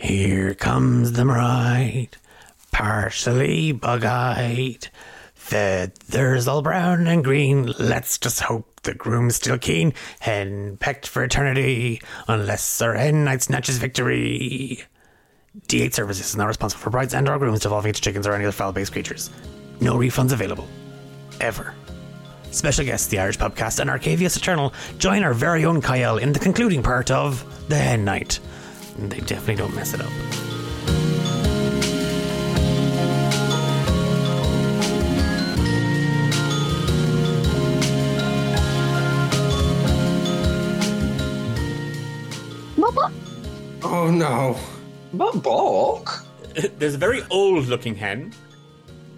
[0.00, 2.16] Here comes the bride,
[2.72, 4.88] partially bug-eyed.
[5.34, 7.74] Feathers all brown and green.
[7.78, 9.92] Let's just hope the groom's still keen.
[10.20, 14.84] Hen pecked for eternity, unless Sir Hen Knight snatches victory.
[15.68, 18.46] D8 Services is not responsible for brides and or grooms devolving into chickens or any
[18.46, 19.28] other foul-based creatures.
[19.82, 20.66] No refunds available.
[21.42, 21.74] Ever.
[22.52, 26.40] Special guests, the Irish Pubcast and Arcavius Eternal, join our very own Kyle in the
[26.40, 28.40] concluding part of The Hen Night.
[28.98, 30.10] They definitely don't mess it up.
[43.92, 44.56] Oh no.
[45.12, 46.24] But Bok?
[46.78, 48.32] There's a very old looking hen.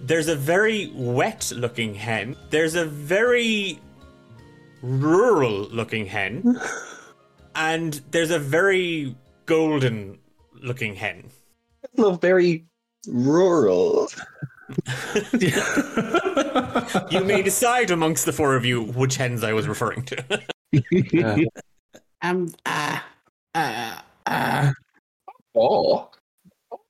[0.02, 2.36] There's a very wet looking hen.
[2.50, 3.78] There's a very
[4.82, 6.58] rural looking hen.
[7.54, 9.14] and there's a very
[9.46, 10.18] golden
[10.60, 11.30] looking hen.
[11.96, 12.64] Love very
[13.06, 14.08] rural.
[17.10, 20.42] You may decide amongst the four of you which hens I was referring to.
[22.22, 22.54] Um.
[22.64, 23.00] Uh.
[23.54, 23.98] Uh.
[24.26, 24.72] Uh.
[25.52, 26.18] Bok?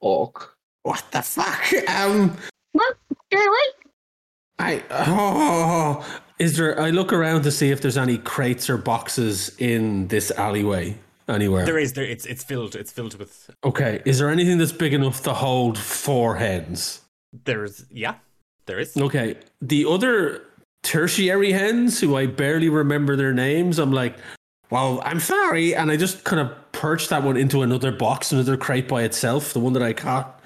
[0.00, 0.56] Bok?
[0.82, 1.88] What the fuck?
[1.88, 2.36] Um.
[2.72, 2.96] What?
[3.32, 3.74] Really?
[4.58, 4.84] I.
[4.90, 6.20] Oh.
[6.38, 6.78] Is there?
[6.78, 11.64] I look around to see if there's any crates or boxes in this alleyway anywhere.
[11.64, 14.02] there is there it's it's filled it's filled with Okay.
[14.04, 17.00] Is there anything that's big enough to hold four hens?
[17.44, 18.14] there's yeah,
[18.66, 18.96] there is.
[18.96, 19.36] Okay.
[19.60, 20.42] The other
[20.82, 24.16] tertiary hens, who I barely remember their names, I'm like,
[24.70, 25.74] well, I'm sorry.
[25.74, 29.52] And I just kind of perch that one into another box, another crate by itself,
[29.52, 30.40] the one that I caught.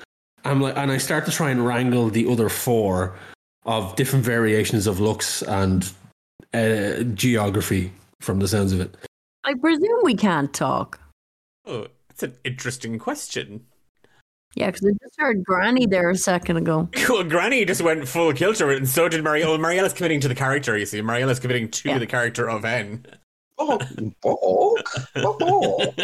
[0.44, 3.16] I'm like, and I start to try and wrangle the other four
[3.64, 5.90] of different variations of looks and
[6.54, 8.96] uh, geography from the sounds of it.
[9.46, 11.00] I presume we can't talk.
[11.66, 13.64] Oh, that's an interesting question.
[14.54, 16.88] Yeah, because I just heard Granny there a second ago.
[17.08, 19.52] Well, Granny just went full kilter, and so did Mariella.
[19.52, 20.76] Well, Mariella's committing to the character.
[20.76, 21.98] You see, Mariella's committing to Yeah.
[21.98, 23.06] the character of Hen.
[23.56, 23.82] Bok?
[24.22, 24.82] Bok?
[25.14, 25.94] Bok?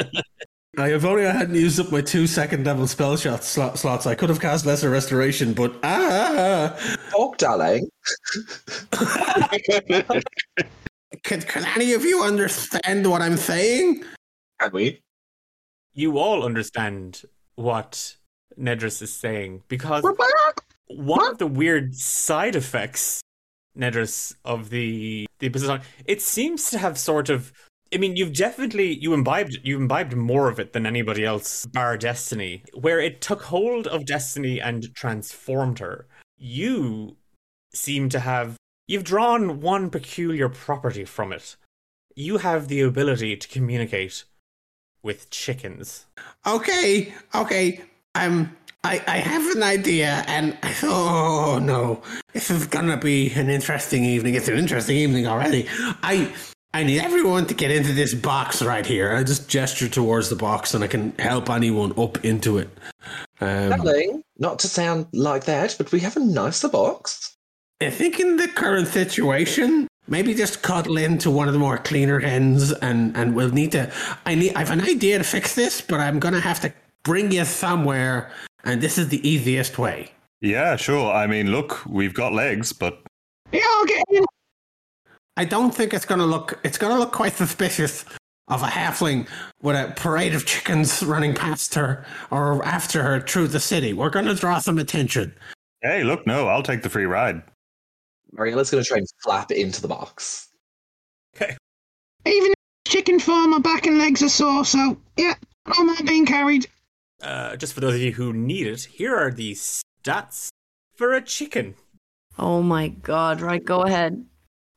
[0.79, 4.07] I have only I hadn't used up my two second level spell shot slot, slots.
[4.07, 6.79] I could have cast lesser restoration, but ah,
[7.13, 7.91] Bok, darling.
[11.23, 14.05] can, can any of you understand what I'm saying?
[14.61, 15.01] Can we?
[15.95, 17.23] You all understand
[17.57, 18.17] what
[18.59, 20.65] Nedris is saying because We're back.
[20.89, 23.21] one of the weird side effects,
[23.77, 27.53] Nedris, of the the Abyssal Song, it seems to have sort of.
[27.95, 31.99] I mean, you've definitely you imbibed you imbibed more of it than anybody else, bar
[31.99, 36.07] Destiny, where it took hold of Destiny and transformed her.
[36.39, 37.17] You
[37.75, 38.57] seem to have
[38.87, 41.57] you've drawn one peculiar property from it.
[42.15, 44.25] You have the ability to communicate
[45.03, 46.07] with chickens.
[46.47, 47.81] Okay, okay.
[48.15, 48.57] I'm.
[48.85, 54.05] I, I have an idea, and I oh no, this is gonna be an interesting
[54.05, 54.35] evening.
[54.35, 55.69] It's an interesting evening already.
[56.03, 56.33] I
[56.75, 59.15] I need everyone to get into this box right here.
[59.15, 62.71] I just gesture towards the box, and I can help anyone up into it.
[63.41, 67.32] Um, Darling, not to sound like that, but we have a nicer box.
[67.87, 72.21] I think in the current situation, maybe just cuddle into one of the more cleaner
[72.21, 73.93] hens, and and we'll need to.
[74.25, 74.55] I need.
[74.55, 76.73] I have an idea to fix this, but I'm gonna have to
[77.03, 78.31] bring you somewhere,
[78.65, 80.13] and this is the easiest way.
[80.41, 81.13] Yeah, sure.
[81.13, 83.03] I mean, look, we've got legs, but
[83.53, 84.03] Yeah, okay.
[85.37, 86.61] I don't think it's gonna look.
[86.63, 88.05] It's gonna look quite suspicious
[88.49, 89.27] of a halfling
[89.63, 93.93] with a parade of chickens running past her or after her through the city.
[93.93, 95.35] We're gonna draw some attention.
[95.81, 97.43] hey, look, no, I'll take the free ride.
[98.37, 100.49] Mariella's going to try and flap into the box.
[101.37, 101.57] Okay.
[102.27, 102.53] Even
[102.87, 105.35] chicken farm, my back and legs are sore, so yeah,
[105.67, 106.67] I'm not being carried.
[107.23, 110.49] Uh, just for those of you who need it, here are the stats
[110.95, 111.75] for a chicken.
[112.39, 114.25] Oh my god, right, go ahead.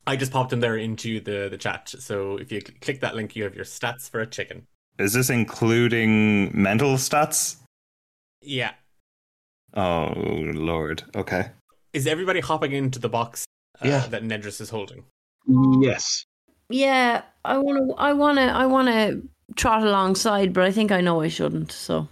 [0.06, 1.88] I just popped them there into the, the chat.
[1.98, 4.66] So if you cl- click that link, you have your stats for a chicken.
[4.98, 7.56] Is this including mental stats?
[8.40, 8.72] Yeah.
[9.74, 11.02] Oh, Lord.
[11.16, 11.50] Okay.
[11.92, 13.45] Is everybody hopping into the box
[13.82, 14.06] uh, Yeah.
[14.08, 15.04] that Nedris is holding?
[15.80, 16.24] Yes.
[16.68, 19.20] Yeah, I wanna I wanna I wanna
[19.54, 22.08] trot alongside, but I think I know I shouldn't, so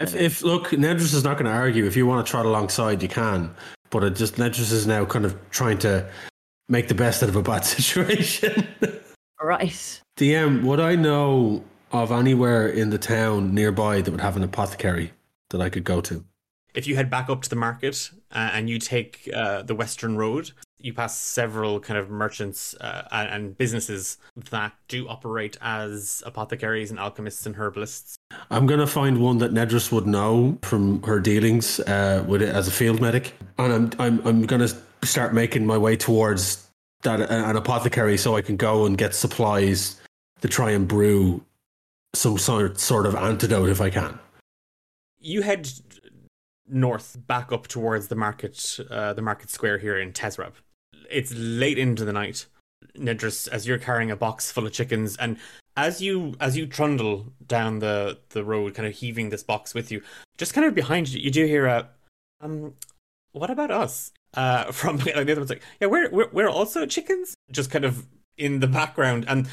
[0.00, 1.84] If, if look, Nedris is not going to argue.
[1.86, 3.54] If you want to trot alongside, you can.
[3.90, 6.08] But it just Nedris is now kind of trying to
[6.68, 8.66] make the best out of a bad situation.
[9.42, 10.00] right.
[10.16, 15.12] DM, would I know of anywhere in the town nearby that would have an apothecary
[15.50, 16.24] that I could go to?
[16.74, 20.16] If you head back up to the market uh, and you take uh, the western
[20.16, 24.18] road, You pass several kind of merchants uh, and, and businesses
[24.50, 28.16] that do operate as apothecaries and alchemists and herbalists.
[28.50, 32.68] I'm gonna find one that Nedris would know from her dealings uh, with it as
[32.68, 34.68] a field medic, and I'm I'm I'm gonna
[35.02, 36.68] start making my way towards
[37.02, 40.00] that uh, an apothecary so I can go and get supplies
[40.40, 41.44] to try and brew
[42.14, 44.18] some sort sort of antidote if I can.
[45.20, 45.68] You head
[46.68, 50.52] north, back up towards the market, uh, the market square here in Tezrab.
[51.10, 52.46] It's late into the night.
[52.96, 55.36] Nedris, as you're carrying a box full of chickens, and
[55.76, 59.90] as you as you trundle down the the road, kind of heaving this box with
[59.90, 60.02] you,
[60.36, 61.88] just kind of behind you, you do hear a,
[62.40, 62.74] um,
[63.32, 64.12] what about us?
[64.34, 67.84] Uh, from like the other one's like, yeah, we're we're we're also chickens, just kind
[67.84, 68.06] of
[68.36, 69.48] in the background, and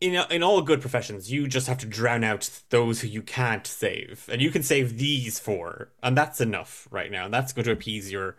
[0.00, 3.66] in in all good professions, you just have to drown out those who you can't
[3.66, 7.26] save, and you can save these four, and that's enough right now.
[7.26, 8.36] And that's going to appease your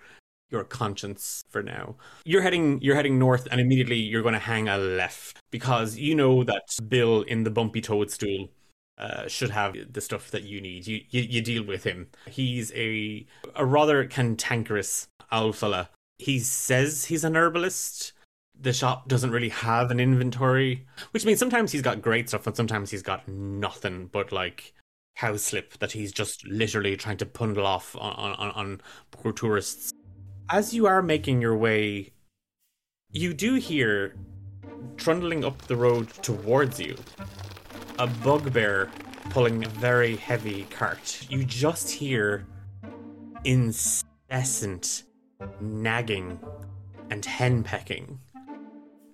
[0.50, 1.96] your conscience for now.
[2.24, 6.16] You're heading you're heading north, and immediately you're going to hang a left because you
[6.16, 8.50] know that Bill in the bumpy toadstool.
[8.98, 10.88] Uh, should have the stuff that you need.
[10.88, 12.08] You, you you deal with him.
[12.30, 15.90] He's a a rather cantankerous fella.
[16.18, 18.14] He says he's an herbalist,
[18.60, 22.56] the shop doesn't really have an inventory, which means sometimes he's got great stuff and
[22.56, 24.74] sometimes he's got nothing but like
[25.16, 28.82] house slip that he's just literally trying to bundle off on, on, on
[29.12, 29.92] poor tourists.
[30.50, 32.14] As you are making your way,
[33.10, 34.14] you do hear
[34.96, 36.96] trundling up the road towards you
[37.98, 38.92] a bugbear
[39.32, 41.26] pulling a very heavy cart.
[41.30, 42.46] You just hear
[43.44, 45.04] incessant
[45.60, 46.40] nagging
[47.10, 48.20] and henpecking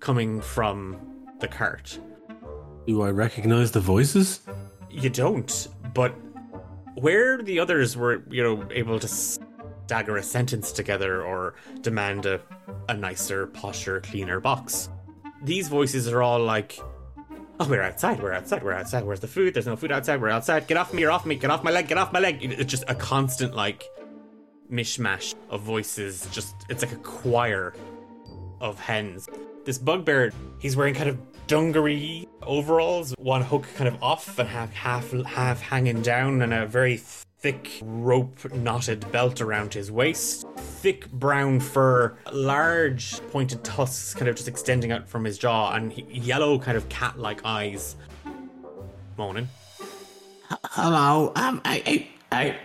[0.00, 0.98] coming from
[1.40, 1.98] the cart.
[2.86, 4.40] Do I recognize the voices?
[4.90, 6.14] You don't, but
[6.94, 9.08] where the others were, you know, able to
[9.86, 12.40] stagger a sentence together or demand a,
[12.88, 14.88] a nicer, posher, cleaner box,
[15.42, 16.78] these voices are all like,
[17.60, 19.54] Oh, we're outside, we're outside, we're outside, where's the food?
[19.54, 21.70] There's no food outside, we're outside, get off me, you're off me, get off my
[21.70, 22.38] leg, get off my leg.
[22.42, 23.84] It's just a constant, like,
[24.70, 26.26] mishmash of voices.
[26.32, 27.74] Just, it's like a choir
[28.60, 29.28] of hens.
[29.64, 34.72] This bugbear, he's wearing kind of dungaree overalls, one hook kind of off and half
[34.72, 36.96] half half hanging down, and a very
[37.42, 40.46] thick rope knotted belt around his waist.
[40.56, 45.92] Thick brown fur, large pointed tusks kind of just extending out from his jaw, and
[46.08, 47.96] yellow kind of cat-like eyes.
[49.18, 49.48] Morning.
[50.64, 52.56] Hello, um, I, I, I,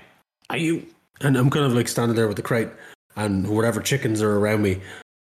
[0.52, 0.86] are you?
[1.22, 2.70] And I'm kind of like standing there with the crate
[3.16, 4.80] and whatever chickens are around me.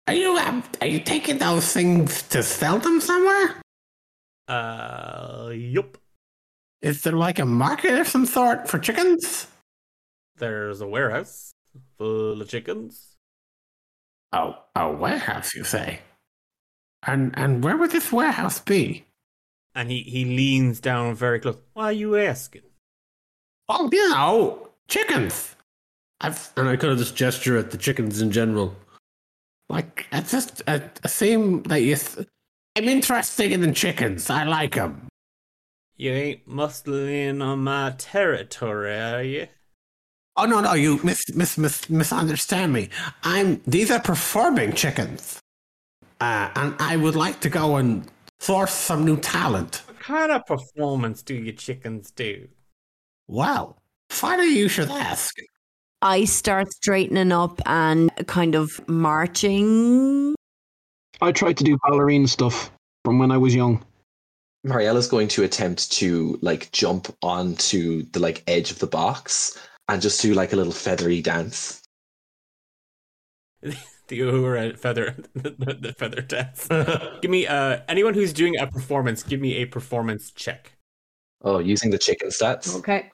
[0.07, 3.55] Are you, um, are you taking those things to sell them somewhere?
[4.49, 5.97] Uh, yup.
[6.85, 9.47] Is there like a market of some sort for chickens?
[10.37, 11.55] There's a warehouse
[11.97, 13.15] full of chickens.
[14.31, 16.01] Oh, a warehouse, you say?
[17.07, 19.03] And and where would this warehouse be?
[19.73, 21.57] And he, he leans down very close.
[21.73, 22.61] Why are you asking?
[23.67, 25.55] Oh, you oh, know, chickens.
[26.21, 28.75] I've and I kind of just gesture at the chickens in general.
[29.69, 31.95] Like, I just I, I seem that you.
[31.95, 32.27] Th-
[32.77, 34.29] I'm interested in the chickens.
[34.29, 35.07] I like them.
[35.97, 39.47] You ain't muscling on my territory, are you?
[40.35, 42.89] Oh no, no, you mis mis mis misunderstand me.
[43.23, 45.39] I'm these are performing chickens,
[46.19, 48.05] uh, and I would like to go and
[48.39, 49.83] source some new talent.
[49.87, 52.49] What kind of performance do your chickens do?
[53.29, 53.77] Well,
[54.09, 55.33] funny you should ask.
[56.01, 60.35] I start straightening up and kind of marching.
[61.21, 62.69] I tried to do ballerina stuff
[63.05, 63.81] from when I was young.
[64.65, 69.57] Mariella's going to attempt to like jump onto the like edge of the box
[69.87, 71.83] and just do like a little feathery dance.
[73.61, 76.67] the Uhura feather, the, the feather dance.
[77.21, 79.21] give me uh anyone who's doing a performance.
[79.21, 80.73] Give me a performance check.
[81.43, 82.75] Oh, using the chicken stats.
[82.75, 83.11] Okay.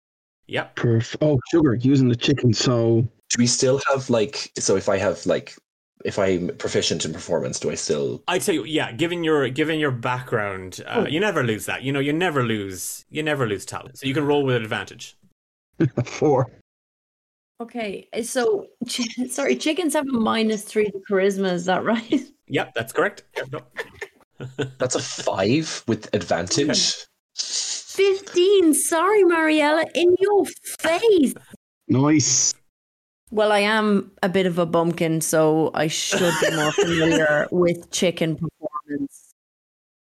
[0.47, 0.75] Yep.
[0.77, 2.53] Perf- oh, sugar, using the chicken.
[2.53, 5.57] So Do we still have like so if I have like
[6.05, 8.91] if I'm proficient in performance, do I still I'd say yeah.
[8.91, 11.83] Given your given your background, uh, you never lose that.
[11.83, 13.05] You know, you never lose.
[13.09, 13.97] You never lose talent.
[13.97, 15.15] So you can roll with advantage.
[16.05, 16.51] four.
[17.61, 18.07] Okay.
[18.23, 21.53] So, chi- sorry, chickens have a minus three to charisma.
[21.53, 22.21] Is that right?
[22.47, 23.23] Yep, that's correct.
[24.77, 26.95] That's a five with advantage.
[27.33, 28.73] 15.
[28.73, 29.85] Sorry, Mariella.
[29.95, 30.45] In your
[30.79, 31.33] face.
[31.87, 32.53] Nice.
[33.31, 37.89] Well, I am a bit of a bumpkin, so I should be more familiar with
[37.91, 39.33] chicken performance.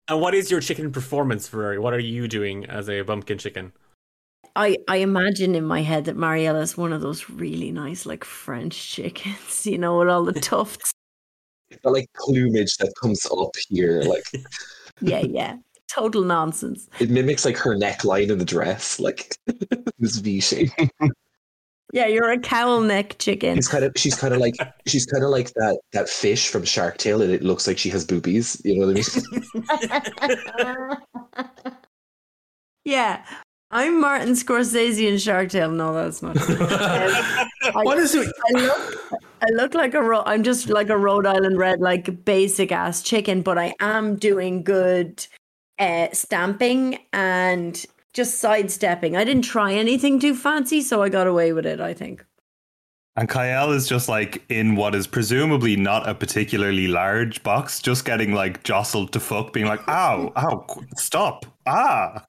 [0.09, 1.81] And what is your chicken performance, Verere?
[1.81, 3.73] What are you doing as a bumpkin chicken?
[4.57, 8.25] I, I imagine in my head that Mariella is one of those really nice, like
[8.25, 10.91] French chickens, you know, with all the tufts.
[11.71, 14.03] It's like plumage that comes up here.
[14.03, 14.25] Like
[15.01, 15.57] Yeah, yeah.
[15.89, 16.89] Total nonsense.
[17.01, 19.37] it mimics like her neckline in the dress, like
[19.99, 20.71] this V shape.
[21.93, 23.57] Yeah, you're a cowl neck chicken.
[23.57, 24.55] She's kind of she's kind of like
[24.87, 27.91] she's kind of like that that fish from Shark Tale, and it looks like she
[27.91, 28.61] has boobies.
[28.65, 29.03] You know what I
[31.45, 31.65] mean?
[32.85, 33.25] yeah.
[33.75, 35.71] I'm Martin Scorsese in Shark Tale.
[35.71, 36.61] No, that's not true.
[36.61, 37.49] Um,
[37.85, 38.31] what is it?
[38.55, 42.23] I look, I look like a Ro- I'm just like a Rhode Island red, like
[42.27, 45.27] basic ass chicken, but I am doing good
[45.79, 47.83] uh, stamping and
[48.13, 49.17] just sidestepping.
[49.17, 51.81] I didn't try anything too fancy, so I got away with it.
[51.81, 52.25] I think.
[53.15, 58.07] And Kyle is just like in what is presumably not a particularly large box, just
[58.07, 60.67] getting like jostled to fuck, being like, ow, ow,
[60.97, 62.25] stop, ah.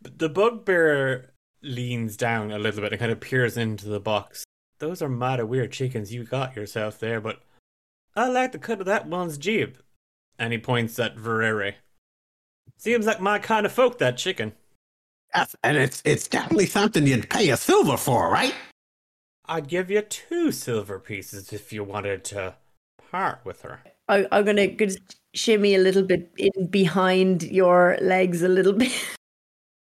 [0.00, 4.44] The bugbear leans down a little bit and kind of peers into the box.
[4.78, 7.40] Those are mad weird chickens you got yourself there, but
[8.16, 9.78] I like the cut of that one's jib.
[10.38, 11.74] And he points at Verere.
[12.78, 14.54] Seems like my kind of folk, that chicken.
[15.34, 18.54] Yes, and it's it's definitely something you'd pay a silver for, right?
[19.46, 22.54] I'd give you two silver pieces if you wanted to
[23.10, 23.80] part with her.
[24.08, 28.92] I, I'm gonna just shimmy a little bit in behind your legs a little bit.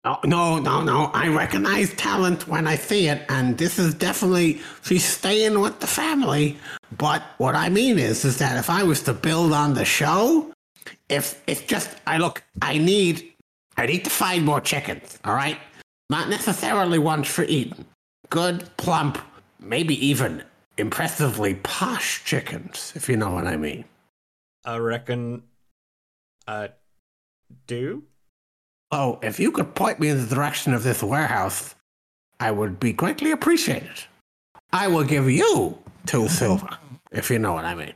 [0.05, 1.11] No, no, no, no.
[1.15, 5.87] I recognize talent when I see it, and this is definitely she's staying with the
[5.87, 6.59] family.
[6.99, 10.53] But what I mean is, is that if I was to build on the show,
[11.09, 13.33] if it's just I look, I need,
[13.77, 15.19] I need to find more chickens.
[15.25, 15.59] All right,
[16.11, 17.85] not necessarily ones for eating.
[18.31, 19.19] Good, plump,
[19.61, 20.45] maybe even
[20.77, 23.85] impressively posh chickens, if you know what I mean.
[24.65, 25.43] I reckon
[26.47, 26.71] I
[27.67, 28.05] do.
[28.91, 31.75] Oh, if you could point me in the direction of this warehouse,
[32.39, 34.05] I would be greatly appreciated.
[34.73, 36.79] I will give you two silver,
[37.13, 37.95] if you know what I mean.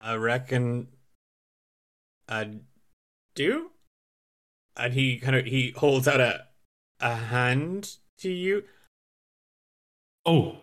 [0.00, 0.88] I reckon
[2.28, 2.50] I
[3.34, 3.70] do.
[4.76, 6.46] And he kind of he holds out a
[7.00, 8.64] a hand to you.
[10.26, 10.56] Oh,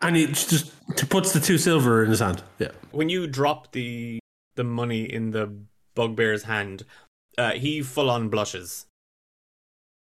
[0.00, 0.72] and he just
[1.08, 2.42] puts the two silver in his hand.
[2.58, 2.70] Yeah.
[2.90, 4.20] When you drop the
[4.54, 5.52] the money in the
[5.94, 6.84] bugbear's hand,
[7.36, 8.86] uh, he full on blushes.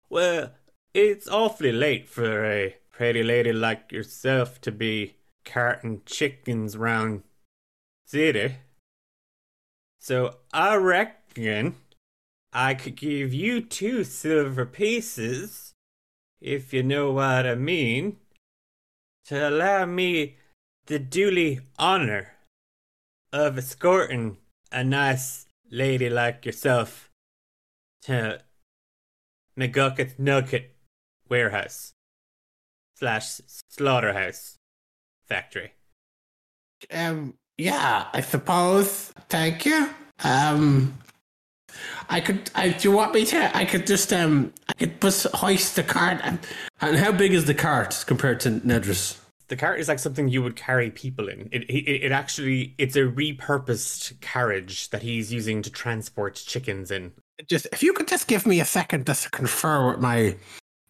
[0.09, 0.53] Well,
[0.95, 7.23] it's awfully late for a pretty lady like yourself to be carting chickens round
[8.07, 8.57] city.
[10.01, 11.77] So I reckon
[12.59, 15.75] I could give you two silver pieces,
[16.41, 18.17] if you know what I mean,
[19.27, 20.37] to allow me
[20.87, 22.33] the duly honor
[23.31, 24.39] of escorting
[24.73, 27.11] a nice lady like yourself
[28.05, 28.41] to
[29.55, 30.75] McGucket Nugget
[31.29, 31.93] warehouse
[32.95, 34.57] slash slaughterhouse
[35.29, 35.75] factory.
[36.91, 39.13] Um, yeah, I suppose.
[39.29, 39.91] Thank you.
[40.25, 40.97] Um,
[42.09, 42.51] I could.
[42.55, 43.57] I, do you want me to?
[43.57, 44.13] I could just.
[44.13, 46.21] Um, I could just hoist the cart.
[46.23, 46.39] And,
[46.81, 49.19] And how big is the cart compared to Nedris?
[49.49, 51.49] The cart is like something you would carry people in.
[51.53, 57.13] It, it it actually it's a repurposed carriage that he's using to transport chickens in.
[57.49, 60.37] just if you could just give me a second just to confer with my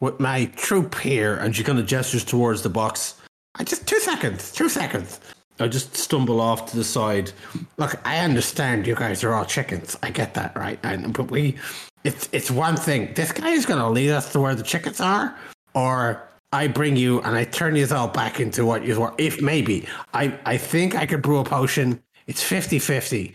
[0.01, 3.15] with my troop here, And she kind of gestures towards the box.
[3.59, 5.21] I just two seconds, two seconds.
[5.59, 7.33] I just stumble off to the side.
[7.79, 9.97] Look, I understand you guys are all chickens.
[10.03, 10.79] I get that, right?
[10.85, 11.57] I, but we,
[12.05, 13.13] it's it's one thing.
[13.15, 15.37] This guy is going to lead us to where the chickens are,
[15.75, 19.15] or I bring you and I turn you all back into what you were.
[19.19, 22.03] If maybe I, I think I could brew a potion.
[22.27, 23.35] It's 50-50.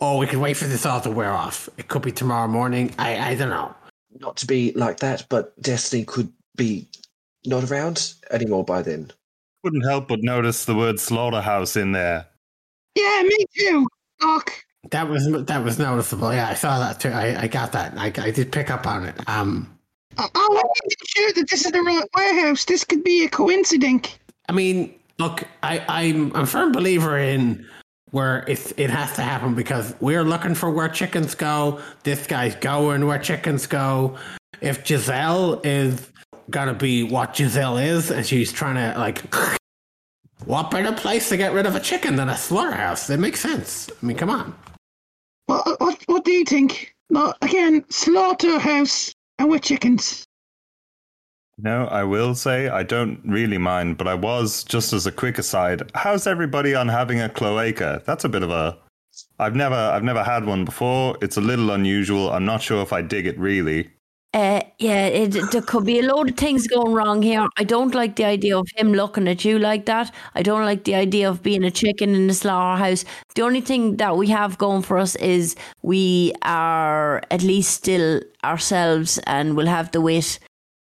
[0.00, 1.68] Or we could wait for this all to wear off.
[1.78, 2.92] It could be tomorrow morning.
[2.98, 3.74] I I don't know.
[4.20, 6.88] Not to be like that, but Destiny could be
[7.46, 9.10] not around anymore by then.
[9.64, 12.26] Couldn't help but notice the word slaughterhouse in there.
[12.94, 13.86] Yeah, me too.
[14.20, 14.52] Doc.
[14.90, 16.34] That was that was noticeable.
[16.34, 17.08] Yeah, I saw that too.
[17.08, 17.96] I, I got that.
[17.96, 19.16] I, I did pick up on it.
[19.26, 19.74] Um,
[20.18, 22.66] I, I want to make sure that this is the right warehouse.
[22.66, 24.18] This could be a coincidence.
[24.50, 27.66] I mean, look, I, I'm I'm a firm believer in
[28.10, 31.80] where it's it has to happen because we're looking for where chickens go.
[32.02, 34.18] This guy's going where chickens go.
[34.60, 36.10] If Giselle is
[36.50, 39.22] gonna be what Giselle is, and she's trying to like,
[40.44, 43.08] what better place to get rid of a chicken than a slaughterhouse?
[43.10, 43.90] It makes sense.
[43.90, 44.54] I mean, come on.
[45.46, 46.94] What, what, what do you think?
[47.10, 50.26] No, again, slaughterhouse and with chickens.
[51.58, 55.38] No, I will say I don't really mind, but I was just as a quick
[55.38, 55.90] aside.
[55.94, 58.02] How's everybody on having a cloaca?
[58.04, 58.76] That's a bit of a.
[59.38, 61.16] I've never, I've never had one before.
[61.22, 62.32] It's a little unusual.
[62.32, 63.90] I'm not sure if I dig it really.
[64.34, 67.46] Uh, yeah, it, there could be a load of things going wrong here.
[67.56, 70.12] I don't like the idea of him looking at you like that.
[70.34, 73.04] I don't like the idea of being a chicken in the slaughterhouse.
[73.36, 78.22] The only thing that we have going for us is we are at least still
[78.42, 80.40] ourselves and we'll have the wit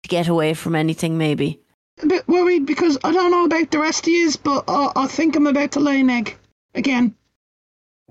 [0.04, 1.62] to get away from anything, maybe.
[2.04, 5.08] A bit worried because I don't know about the rest of you, but I, I
[5.08, 6.38] think I'm about to lay an egg
[6.76, 7.16] again.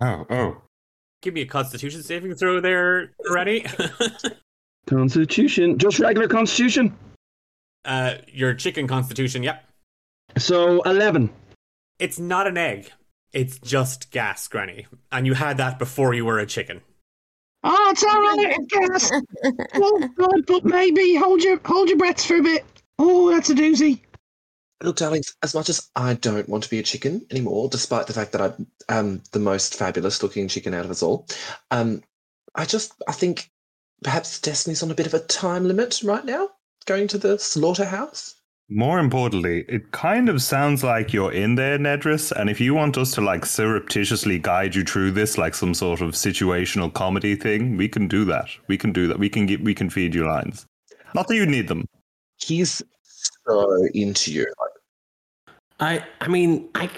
[0.01, 0.63] Oh, oh.
[1.21, 3.67] Give me a Constitution saving throw there, ready?
[4.87, 6.95] Constitution, just regular Constitution.
[7.85, 9.65] uh, your chicken Constitution, yep.
[10.39, 11.31] So eleven.
[11.99, 12.91] It's not an egg.
[13.33, 14.87] It's just gas, Granny.
[15.13, 16.81] And you had that before you were a chicken.
[17.65, 19.13] Oh, it's all right, I guess.
[19.75, 22.65] oh God, but maybe hold your hold your breaths for a bit.
[22.99, 24.01] Oh, that's a doozy.
[24.83, 28.13] Look, darlings, as much as I don't want to be a chicken anymore, despite the
[28.13, 31.27] fact that I'm um, the most fabulous looking chicken out of us all,
[31.71, 32.03] um,
[32.55, 33.51] I just I think
[34.03, 36.51] perhaps Destiny's on a bit of a time limit right now,
[36.87, 38.35] going to the slaughterhouse.
[38.69, 42.99] More importantly, it kind of sounds like you're in there, Nedris, and if you want
[42.99, 47.77] us to like surreptitiously guide you through this like some sort of situational comedy thing,
[47.77, 48.49] we can do that.
[48.67, 49.21] We can do that.
[49.21, 50.67] We can get we can feed you lines.
[51.15, 51.87] Not that you need them.
[52.39, 52.83] He's
[53.47, 54.53] so into you.
[55.79, 56.91] I I mean I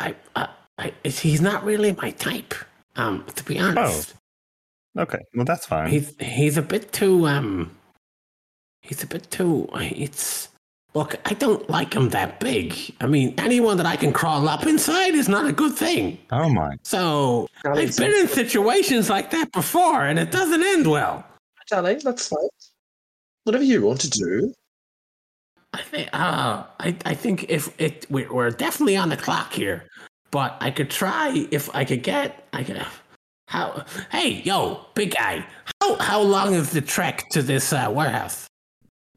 [0.00, 2.54] I, I, I he's not really my type.
[2.96, 4.14] Um, to be honest,
[4.98, 5.88] Okay, well that's fine.
[5.88, 7.70] he's he's a bit too um.
[8.82, 9.68] He's a bit too.
[9.74, 10.48] It's
[10.94, 11.14] look.
[11.24, 12.74] I don't like him that big.
[13.00, 16.18] I mean, anyone that I can crawl up inside is not a good thing.
[16.32, 16.76] oh my.
[16.82, 21.24] So Darling, I've been in situations like that before, and it doesn't end well.
[21.68, 22.48] Darling, that's fine.
[23.44, 24.52] Whatever you want to do.
[25.72, 26.08] I think.
[26.12, 29.84] Uh, I I think if it we- we're definitely on the clock here,
[30.32, 32.46] but I could try if I could get.
[32.52, 32.84] I could.
[33.48, 33.84] How?
[34.10, 35.46] Hey, yo, big guy.
[35.80, 38.46] How how long is the trek to this uh, warehouse?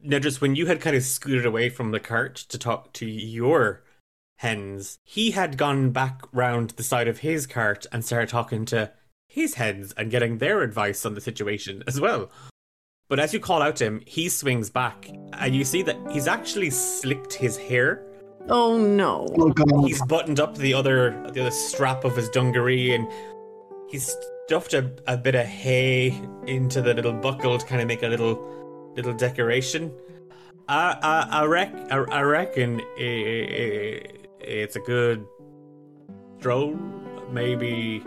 [0.06, 3.84] Nedris, when you had kind of scooted away from the cart to talk to your
[4.38, 8.92] hens, he had gone back round the side of his cart and started talking to
[9.28, 12.30] his hens and getting their advice on the situation as well.
[13.08, 16.28] But as you call out to him, he swings back and you see that he's
[16.28, 18.04] actually slicked his hair.
[18.48, 19.28] Oh no.
[19.38, 19.86] Oh god.
[19.86, 23.08] He's buttoned up the other the other strap of his dungaree and
[23.88, 28.04] he's stuffed a, a bit of hay into the little buckle to kind of make
[28.04, 29.92] a little little decoration.
[30.68, 34.02] I I, I, rec, I, I reckon i i
[34.40, 35.26] it's a good
[36.40, 36.76] stroll.
[37.32, 38.04] Maybe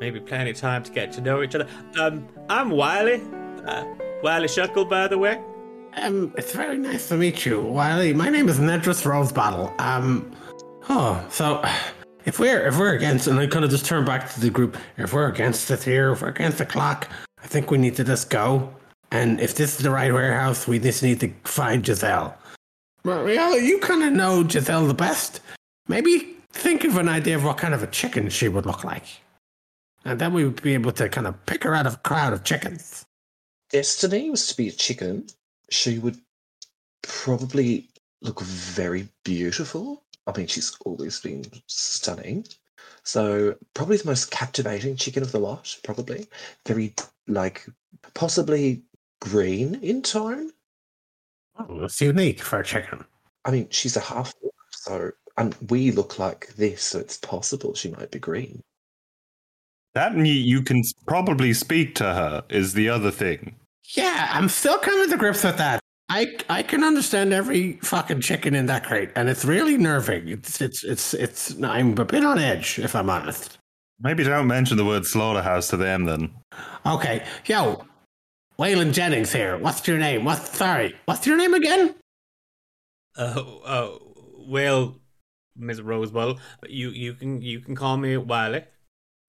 [0.00, 1.68] maybe plenty of time to get to know each other.
[1.98, 3.22] Um, I'm Wiley.
[3.64, 3.84] Uh,
[4.22, 5.40] Wiley Shuckle, by the way.
[5.96, 8.12] Um, it's very nice to meet you, Wiley.
[8.12, 9.78] My name is Nedris Rosebottle.
[9.80, 10.32] Um,
[10.88, 11.62] oh, so
[12.28, 14.76] if we're if we're against, and I kind of just turn back to the group.
[14.98, 17.10] If we're against it here, if we're against the clock,
[17.42, 18.74] I think we need to just go.
[19.10, 22.36] And if this is the right warehouse, we just need to find Giselle.
[23.02, 25.40] Well, you kind of know Giselle the best.
[25.88, 29.06] Maybe think of an idea of what kind of a chicken she would look like,
[30.04, 32.34] and then we would be able to kind of pick her out of a crowd
[32.34, 33.06] of chickens.
[33.70, 35.26] Destiny was to be a chicken,
[35.70, 36.18] she would
[37.02, 37.88] probably
[38.20, 40.02] look very beautiful.
[40.28, 42.46] I mean, she's always been stunning.
[43.02, 46.26] So, probably the most captivating chicken of the lot, probably.
[46.66, 46.94] Very,
[47.26, 47.66] like,
[48.14, 48.82] possibly
[49.20, 50.50] green in tone.
[51.58, 53.04] Oh, it's unique for a chicken.
[53.44, 54.34] I mean, she's a half
[54.70, 58.62] so, and we look like this, so it's possible she might be green.
[59.94, 63.56] That and you, you can probably speak to her is the other thing.
[63.94, 65.80] Yeah, I'm still coming to grips with that.
[66.08, 70.28] I I can understand every fucking chicken in that crate, and it's really nerving.
[70.28, 71.62] It's it's it's it's.
[71.62, 73.58] I'm a bit on edge, if I'm honest.
[74.00, 76.30] Maybe don't mention the word slaughterhouse to them then.
[76.86, 77.84] Okay, yo,
[78.58, 79.58] Waylon Jennings here.
[79.58, 80.24] What's your name?
[80.24, 80.94] What's sorry?
[81.04, 81.94] What's your name again?
[83.16, 83.98] Oh, oh,
[84.48, 84.96] well,
[85.56, 88.64] Miss Rosebud, you you can you can call me Wiley.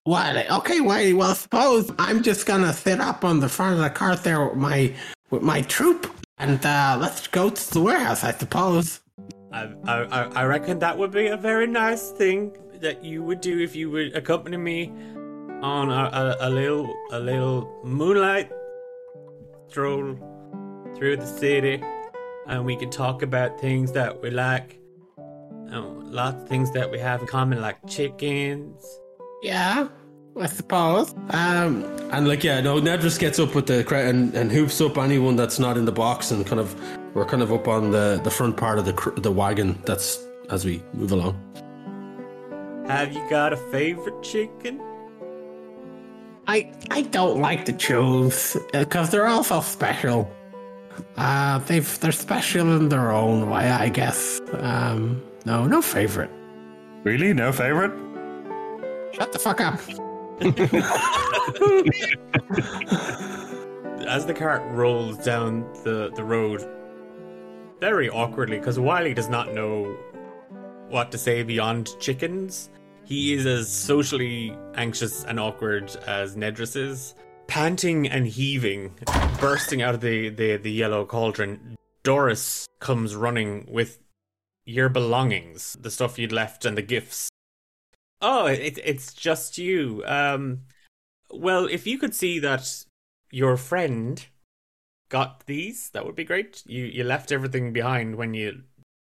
[0.06, 0.50] Wiley.
[0.50, 1.14] Okay, Wiley.
[1.14, 4.58] Well, suppose I'm just gonna sit up on the front of the cart there with
[4.58, 4.94] my
[5.30, 8.24] with my troop, and uh, let's go to the warehouse.
[8.24, 9.02] I suppose.
[9.52, 10.04] I, I
[10.42, 13.90] I- reckon that would be a very nice thing that you would do if you
[13.92, 14.92] would accompany me
[15.62, 18.52] on a, a, a little a little moonlight
[19.68, 20.16] stroll
[20.96, 21.84] through the city,
[22.48, 24.80] and we could talk about things that we like,
[25.18, 29.00] and lots of things that we have in common, like chickens.
[29.42, 29.88] Yeah,
[30.40, 31.14] I suppose.
[31.32, 34.80] Um, and like yeah, no, Ned just gets up with the crowd and, and hoops
[34.82, 36.74] up anyone that's not in the box, and kind of
[37.14, 39.80] we're kind of up on the, the front part of the cr- the wagon.
[39.86, 41.36] That's as we move along.
[42.88, 44.82] Have you got a favorite chicken?
[46.48, 50.32] I I don't like to choose because they're all so special.
[51.16, 54.42] Uh, they've they're special in their own way, I guess.
[54.54, 56.32] Um, no, no favorite.
[57.04, 57.34] Really?
[57.34, 57.92] No favorite?
[59.14, 59.80] Shut the fuck up.
[64.08, 66.66] As the cart rolls down the, the road,
[67.82, 69.98] very awkwardly, because Wiley does not know
[70.88, 72.70] what to say beyond chickens.
[73.04, 77.16] He is as socially anxious and awkward as Nedris is.
[77.48, 78.96] Panting and heaving,
[79.42, 84.00] bursting out of the, the, the yellow cauldron, Doris comes running with
[84.64, 87.30] your belongings, the stuff you'd left and the gifts.
[88.22, 90.04] Oh, it, it's just you.
[90.06, 90.62] Um,
[91.32, 92.86] well, if you could see that
[93.32, 94.26] your friend
[95.10, 96.64] got these, that would be great.
[96.66, 98.64] You you left everything behind when you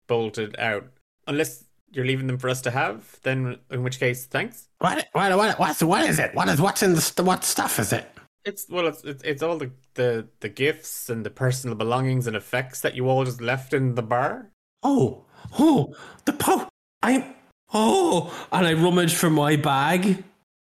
[0.07, 0.87] bolted out.
[1.27, 4.69] Unless you're leaving them for us to have, then in which case, thanks.
[4.79, 6.35] What what what what's what is it?
[6.35, 8.11] What is what's in the st- what stuff is it?
[8.45, 12.37] It's well, it's it's, it's all the, the the gifts and the personal belongings and
[12.37, 14.51] effects that you all just left in the bar.
[14.83, 15.25] Oh
[15.59, 16.69] oh the po
[17.03, 17.36] I
[17.79, 20.25] Oh, and I rummaged for my bag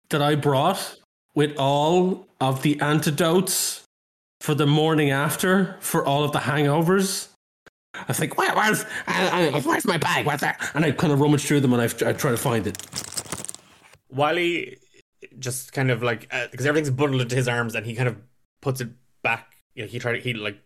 [0.10, 0.98] that I brought
[1.36, 3.84] with all of the antidotes
[4.42, 7.28] for the morning after for all of the hangovers.
[7.94, 10.26] I think, Where, where's, uh, uh, where's my bag?
[10.26, 10.72] What's that?
[10.74, 12.76] And I kind of rummaged through them and I've, I try to find it.
[14.10, 14.80] Wiley
[15.38, 18.18] just kind of like uh, because everything's bundled into his arms and he kind of
[18.64, 18.90] puts it
[19.22, 19.58] back.
[19.76, 20.58] You know, he tried he like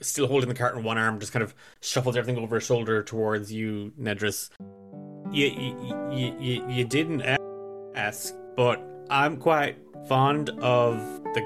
[0.00, 3.02] still holding the cart in one arm, just kind of shuffles everything over his shoulder
[3.02, 4.50] towards you, Nedris.
[5.32, 5.46] You
[6.10, 7.22] you you, you, didn't
[7.94, 9.76] ask, but I'm quite
[10.08, 10.96] fond of
[11.34, 11.42] the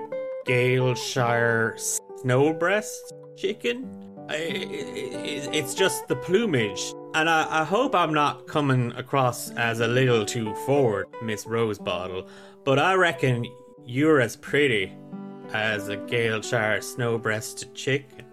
[0.47, 3.89] Galeshire snowbreast chicken.
[4.29, 10.25] It's just the plumage, and I, I hope I'm not coming across as a little
[10.25, 12.29] too forward, Miss Rosebottle.
[12.65, 13.47] But I reckon
[13.85, 14.93] you're as pretty
[15.53, 18.25] as a Galeshire snowbreasted chicken.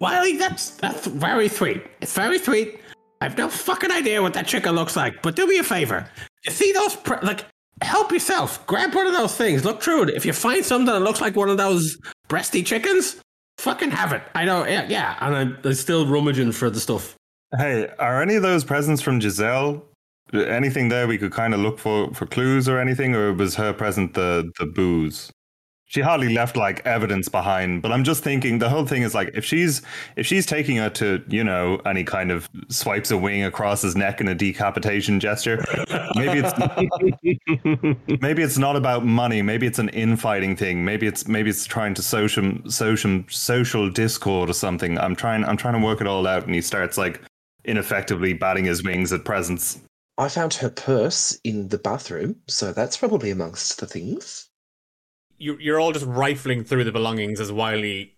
[0.00, 1.82] Wiley, that's that's very sweet.
[2.00, 2.80] It's very sweet.
[3.22, 6.08] I've no fucking idea what that chicken looks like, but do me a favor.
[6.44, 7.44] You see those like
[7.80, 8.66] help yourself.
[8.66, 9.64] Grab one of those things.
[9.64, 10.10] Look through it.
[10.10, 11.96] If you find something that looks like one of those
[12.28, 13.20] breasty chickens,
[13.58, 14.22] fucking have it.
[14.34, 14.66] I know.
[14.66, 15.16] Yeah, yeah.
[15.20, 17.14] And I'm, I'm still rummaging for the stuff.
[17.56, 19.84] Hey, are any of those presents from Giselle?
[20.32, 23.72] Anything there we could kind of look for for clues or anything, or was her
[23.72, 25.30] present the the booze?
[25.92, 29.30] She hardly left like evidence behind, but I'm just thinking the whole thing is like
[29.34, 29.82] if she's
[30.16, 33.82] if she's taking her to you know and he kind of swipes a wing across
[33.82, 35.62] his neck in a decapitation gesture,
[36.14, 39.42] maybe it's maybe it's not about money.
[39.42, 40.82] Maybe it's an infighting thing.
[40.82, 44.96] Maybe it's maybe it's trying to social social social discord or something.
[44.96, 47.20] I'm trying I'm trying to work it all out, and he starts like
[47.66, 49.78] ineffectively batting his wings at presents.
[50.16, 54.48] I found her purse in the bathroom, so that's probably amongst the things.
[55.42, 58.14] You you're all just rifling through the belongings as Wiley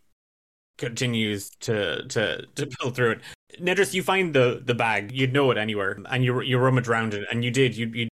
[0.76, 3.20] continues to to to pull through it.
[3.58, 5.10] Nedris, you find the the bag.
[5.10, 7.76] You'd know it anywhere, and you you rummage around it, and you did.
[7.76, 8.08] You you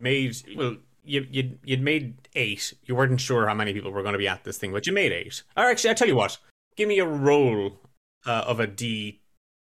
[0.00, 0.76] made well.
[1.04, 2.72] You you you'd made eight.
[2.84, 4.92] You weren't sure how many people were going to be at this thing, but you
[4.92, 5.42] made eight.
[5.56, 6.38] Or actually, I tell you what.
[6.76, 7.78] Give me a roll
[8.26, 9.20] uh, of a d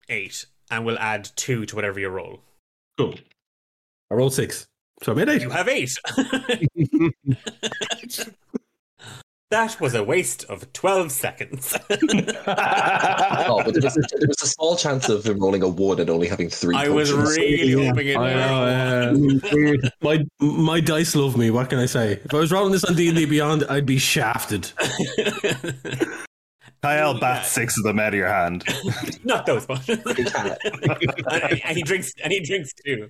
[0.08, 2.40] eight, and we'll add two to whatever you roll.
[2.96, 3.14] Cool.
[4.10, 4.66] I rolled six.
[5.02, 5.42] So I made eight.
[5.42, 5.96] You have eight.
[9.50, 11.76] that was a waste of twelve seconds.
[13.50, 16.00] Oh, but there was, a, there was a small chance of him rolling a one
[16.00, 16.76] and only having three.
[16.76, 17.36] I was potions.
[17.36, 18.16] really hoping it.
[18.16, 19.90] I know, yeah.
[20.00, 21.50] my my dice love me.
[21.50, 22.20] What can I say?
[22.24, 24.70] If I was rolling this on D and D Beyond, I'd be shafted.
[26.82, 28.64] Kyle bats six of them out of your hand.
[29.24, 29.88] Not those ones.
[29.88, 30.00] And,
[31.64, 32.12] and he drinks.
[32.22, 33.08] And he drinks too.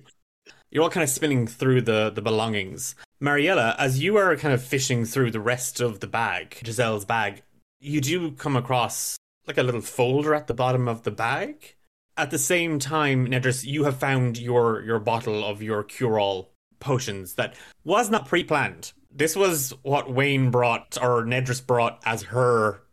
[0.71, 2.95] You're all kind of spinning through the the belongings.
[3.21, 7.41] Mariella, as you are kind of fishing through the rest of the bag, Giselle's bag,
[7.79, 11.75] you do come across like a little folder at the bottom of the bag.
[12.15, 17.33] At the same time, Nedris, you have found your your bottle of your cure-all potions
[17.35, 18.93] that was not pre-planned.
[19.11, 22.83] This was what Wayne brought or Nedris brought as her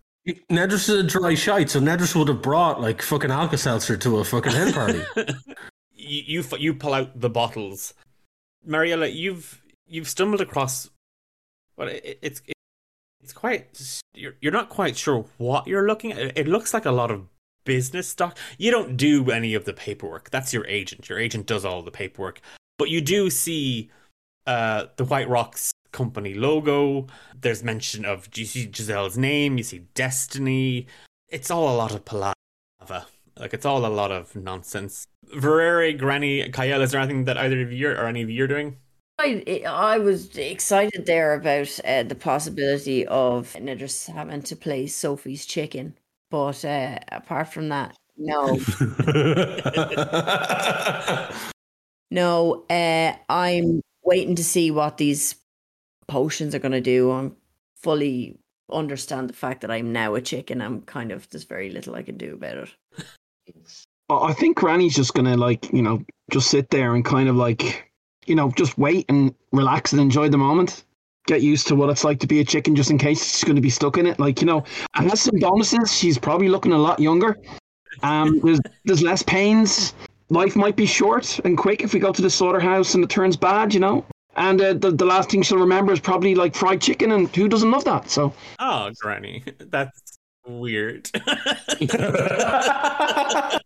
[0.51, 4.19] Nedris is a dry shite, so Nedris would have brought like fucking Alka Seltzer to
[4.19, 5.03] a fucking hen party.
[5.93, 7.95] you, you you pull out the bottles.
[8.65, 10.90] Mariella, you've you've stumbled across.
[11.77, 12.55] Well, it, it's it,
[13.22, 14.01] it's quite.
[14.14, 16.38] You're you're not quite sure what you're looking at.
[16.38, 17.27] It looks like a lot of
[17.64, 18.35] business stuff.
[18.57, 20.31] You don't do any of the paperwork.
[20.31, 21.09] That's your agent.
[21.09, 22.40] Your agent does all the paperwork.
[22.79, 23.90] But you do see
[24.46, 27.07] uh, the White Rocks company logo.
[27.38, 29.59] There's mention of you see Giselle's name.
[29.59, 30.87] You see Destiny.
[31.29, 33.07] It's all a lot of palaver.
[33.38, 35.07] Like it's all a lot of nonsense.
[35.35, 38.49] Verere, Granny, Kyle, is there anything that either of you or any of you are
[38.49, 38.77] doing?
[39.19, 45.47] I, I was excited there about uh, the possibility of Nedris having to play Sophie's
[45.47, 45.97] chicken,
[46.31, 48.51] but uh, apart from that, no,
[52.11, 52.65] no.
[52.69, 55.37] Uh, I'm waiting to see what these
[56.09, 57.11] potions are going to do.
[57.11, 57.37] I'm
[57.77, 58.39] fully
[58.71, 60.61] understand the fact that I'm now a chicken.
[60.61, 62.75] I'm kind of there's very little I can do about it.
[64.09, 67.37] I I think Granny's just gonna like you know just sit there and kind of
[67.37, 67.91] like
[68.27, 70.85] you know just wait and relax and enjoy the moment.
[71.27, 73.57] Get used to what it's like to be a chicken, just in case she's going
[73.57, 74.21] to be stuck in it.
[74.21, 75.93] Like you know, and has some bonuses.
[75.93, 77.37] She's probably looking a lot younger.
[78.03, 79.95] Um, there's there's less pains.
[80.29, 83.37] Life might be short and quick if we go to the slaughterhouse and it turns
[83.37, 84.05] bad, you know.
[84.37, 87.49] And uh, the the last thing she'll remember is probably like fried chicken, and who
[87.49, 88.11] doesn't love that?
[88.11, 91.11] So Oh, Granny, that's weird.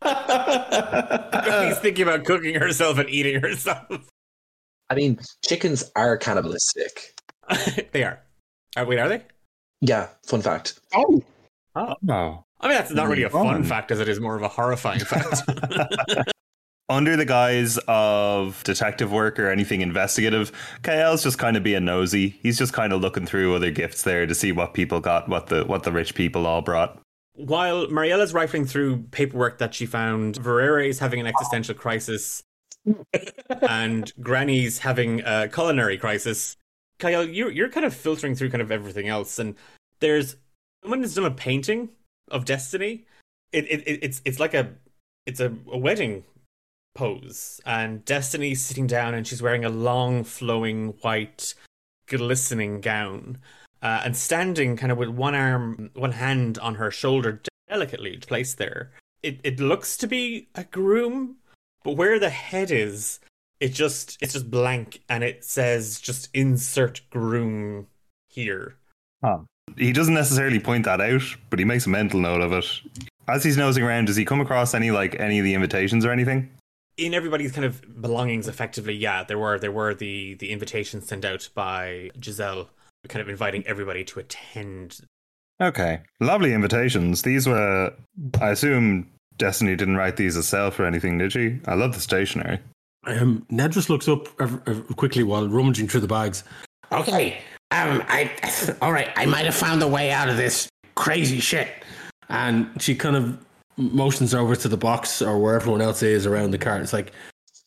[0.02, 4.08] Granny's thinking about cooking herself and eating herself.
[4.90, 7.14] I mean, chickens are cannibalistic.
[7.92, 8.20] they are.
[8.76, 9.22] Uh, wait, are they?
[9.80, 10.80] Yeah, fun fact.
[10.94, 11.22] oh,
[11.76, 11.94] Oh.
[12.08, 12.44] Oh.
[12.60, 13.64] I mean, that's not really a fun Fun.
[13.64, 15.42] fact as it is more of a horrifying fact.
[16.88, 20.50] Under the guise of detective work or anything investigative,
[20.82, 22.30] Kael's just kind of being nosy.
[22.42, 25.46] He's just kind of looking through other gifts there to see what people got, what
[25.46, 27.00] the what the rich people all brought.
[27.34, 32.42] While Mariella's rifling through paperwork that she found, Verere is having an existential crisis,
[33.68, 36.56] and Granny's having a culinary crisis.
[36.98, 39.54] Kyle, you're you're kind of filtering through kind of everything else, and
[40.00, 40.36] there's
[40.82, 41.90] someone has done a painting
[42.30, 43.06] of Destiny.
[43.52, 44.70] It, it, it it's it's like a
[45.26, 46.24] it's a, a wedding
[46.94, 51.54] pose, and Destiny's sitting down, and she's wearing a long, flowing white,
[52.06, 53.38] glistening gown
[53.82, 58.58] uh, and standing kind of with one arm, one hand on her shoulder, delicately placed
[58.58, 58.90] there.
[59.22, 61.36] It it looks to be a groom,
[61.84, 63.20] but where the head is,
[63.60, 67.86] it just it's just blank, and it says just insert groom
[68.28, 68.76] here.
[69.76, 72.66] He doesn't necessarily point that out, but he makes a mental note of it.
[73.28, 76.10] As he's nosing around, does he come across any like any of the invitations or
[76.10, 76.50] anything?
[76.96, 81.24] In everybody's kind of belongings, effectively, yeah, there were there were the the invitations sent
[81.24, 82.70] out by Giselle,
[83.08, 85.00] kind of inviting everybody to attend
[85.60, 87.20] Okay, lovely invitations.
[87.20, 87.92] These were,
[88.40, 91.58] I assume, Destiny didn't write these herself or anything, did she?
[91.66, 92.60] I love the stationery.
[93.06, 94.28] Um, Ned just looks up
[94.96, 96.44] quickly while rummaging through the bags.
[96.92, 97.38] Okay.
[97.70, 98.30] Um, I.
[98.82, 99.10] All right.
[99.16, 101.68] I might have found a way out of this crazy shit.
[102.28, 103.44] And she kind of
[103.76, 106.82] motions over to the box or where everyone else is around the cart.
[106.82, 107.12] It's like,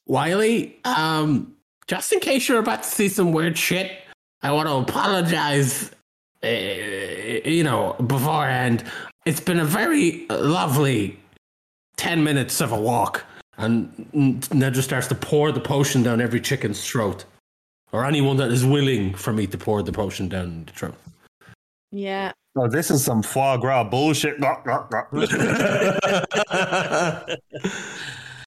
[0.05, 1.55] Wiley, um,
[1.87, 3.91] just in case you're about to see some weird shit,
[4.43, 5.91] I want to apologize.
[6.43, 6.47] Uh,
[7.45, 8.83] you know, beforehand.
[9.25, 11.17] It's been a very lovely
[11.97, 13.23] ten minutes of a walk.
[13.57, 14.07] and
[14.53, 17.25] Ned just starts to pour the potion down every chicken's throat.
[17.91, 20.95] Or anyone that is willing for me to pour the potion down the throat.
[21.91, 24.39] Yeah, Oh, this is some foie gras bullshit.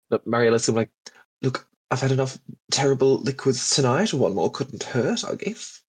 [0.09, 0.91] But Mariella's like,
[1.43, 2.39] look, I've had enough
[2.71, 4.15] terrible liquids tonight.
[4.15, 5.83] One more couldn't hurt, I guess.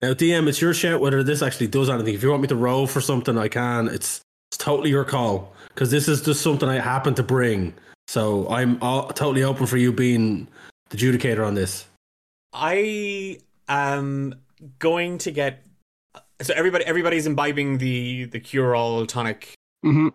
[0.00, 2.14] Now, DM, it's your shout whether this actually does anything.
[2.14, 3.86] If you want me to roll for something, I can.
[3.86, 7.74] It's it's totally your call because this is just something I happen to bring.
[8.08, 10.48] So I'm all, totally open for you being
[10.90, 11.86] the adjudicator on this.
[12.52, 14.34] I am
[14.78, 15.64] going to get
[16.40, 19.54] so everybody everybody's imbibing the the cure all tonic.
[19.82, 20.08] hmm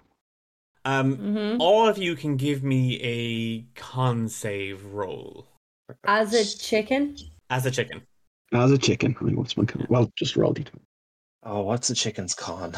[0.85, 5.47] Um hmm all of you can give me a con save roll
[6.05, 7.17] as a chicken.
[7.49, 8.01] as a chicken.
[8.53, 9.15] as a chicken.
[9.19, 10.69] I mean, what's my con- well, just roll it.
[11.43, 12.75] Oh, what's a chicken's con?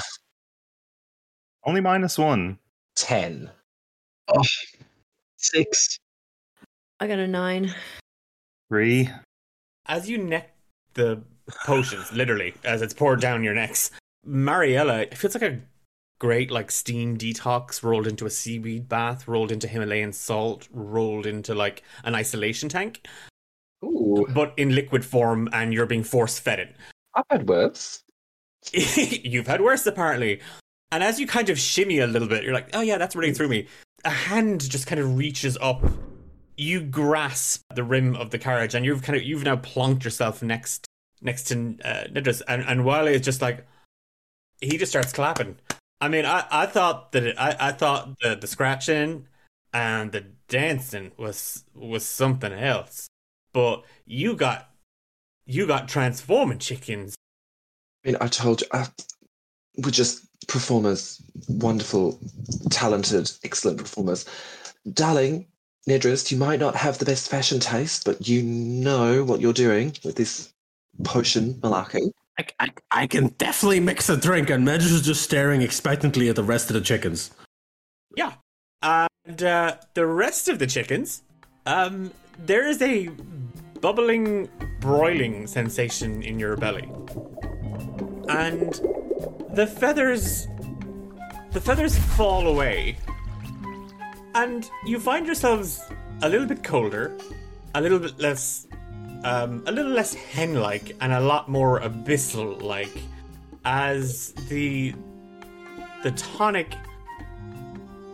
[1.65, 2.57] Only minus one.
[2.99, 3.49] Ten.
[4.27, 4.43] Oh,
[5.37, 5.97] six.
[6.99, 7.73] I got a nine.
[8.69, 9.09] Three.
[9.85, 10.53] As you neck
[10.95, 11.21] the
[11.65, 13.91] potions, literally, as it's poured down your necks,
[14.25, 15.61] Mariella, it feels like a
[16.19, 21.55] great like steam detox rolled into a seaweed bath, rolled into Himalayan salt, rolled into
[21.55, 23.07] like an isolation tank,
[23.81, 26.75] Ooh, but in liquid form, and you're being force fed it.
[27.15, 28.03] I've had worse.
[28.73, 30.41] You've had worse, apparently.
[30.91, 33.33] And as you kind of shimmy a little bit, you're like, oh yeah, that's running
[33.33, 33.67] through me.
[34.05, 35.83] A hand just kind of reaches up.
[36.57, 40.41] You grasp the rim of the carriage, and you've kind of you've now plonked yourself
[40.41, 40.85] next
[41.21, 43.65] next to uh, Nedris, and and Wiley is just like
[44.61, 45.57] he just starts clapping.
[46.01, 49.27] I mean, I, I thought that it, I I thought the the scratching
[49.73, 53.07] and the dancing was was something else,
[53.53, 54.71] but you got
[55.45, 57.15] you got transforming chickens.
[58.03, 58.85] I mean, I told you, uh,
[59.77, 62.19] we're just performers, wonderful,
[62.69, 64.25] talented, excellent performers.
[64.93, 65.47] Darling,
[65.87, 69.93] Nedris, you might not have the best fashion taste, but you know what you're doing
[70.03, 70.53] with this
[71.03, 72.11] potion malarkey.
[72.37, 76.35] I, I, I can definitely mix a drink, and Medjus is just staring expectantly at
[76.35, 77.31] the rest of the chickens.
[78.15, 78.33] Yeah.
[78.81, 81.23] And uh, the rest of the chickens,
[81.65, 82.11] um,
[82.45, 83.09] there is a
[83.81, 84.49] bubbling,
[84.79, 86.89] broiling sensation in your belly.
[88.29, 88.79] And
[89.53, 90.47] the feathers
[91.51, 92.97] the feathers fall away.
[94.35, 95.81] And you find yourselves
[96.21, 97.17] a little bit colder,
[97.73, 98.67] a little bit less
[99.23, 102.97] um, a little less hen-like and a lot more abyssal-like
[103.65, 104.93] as the
[106.03, 106.73] the tonic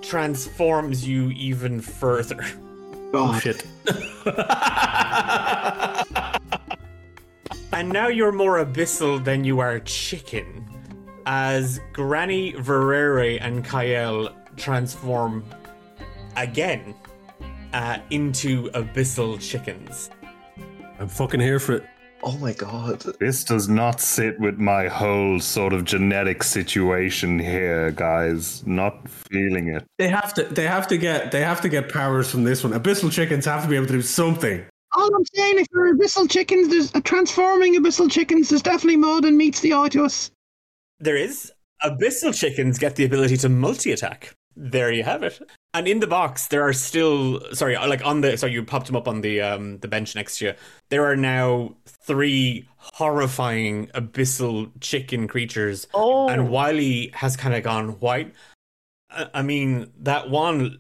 [0.01, 2.43] transforms you even further.
[3.17, 3.65] Oh Shit.
[7.71, 10.65] And now you're more abyssal than you are chicken,
[11.25, 15.43] as Granny, Verere, and Kael transform
[16.35, 16.95] again
[17.73, 20.09] uh, into abyssal chickens.
[20.99, 21.85] I'm fucking here for it.
[22.23, 23.03] Oh my god.
[23.19, 28.65] This does not sit with my whole sort of genetic situation here, guys.
[28.65, 29.83] Not feeling it.
[29.99, 30.43] They have to.
[30.43, 31.31] They have to get.
[31.31, 32.73] They have to get powers from this one.
[32.73, 34.65] Abyssal chickens have to be able to do something.
[34.97, 38.49] All I'm saying, if you're abyssal chickens, there's a transforming abyssal chickens.
[38.49, 40.31] There's definitely more than meets the eye to us.
[40.99, 41.51] There is
[41.84, 44.36] abyssal chickens get the ability to multi-attack.
[44.55, 45.41] There you have it.
[45.73, 48.95] And in the box, there are still sorry, like on the sorry, you popped them
[48.95, 50.53] up on the um the bench next to you.
[50.89, 57.99] There are now three horrifying abyssal chicken creatures, Oh, and Wiley has kind of gone
[57.99, 58.34] white.
[59.10, 60.79] I I mean, that one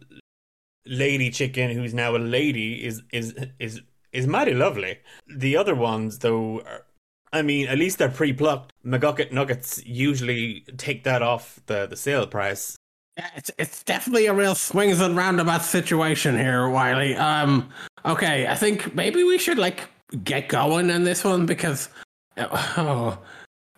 [0.85, 3.81] lady chicken who's now a lady is is is
[4.13, 4.99] is mighty lovely.
[5.27, 6.85] The other ones, though, are,
[7.33, 8.71] I mean, at least they're pre-plucked.
[8.85, 12.75] McGucket nuggets usually take that off the the sale price.
[13.17, 17.15] Yeah, it's it's definitely a real swings and roundabouts situation here, Wiley.
[17.15, 17.69] Um,
[18.05, 19.89] okay, I think maybe we should like
[20.23, 21.89] get going on this one because,
[22.37, 23.17] oh,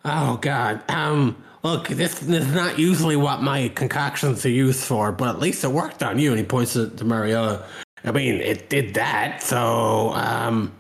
[0.06, 0.82] oh God.
[0.90, 5.64] Um, look, this is not usually what my concoctions are used for, but at least
[5.64, 6.32] it worked on you.
[6.32, 7.64] And he points to, to Mariella.
[8.04, 9.42] I mean, it did that.
[9.42, 10.72] So, um,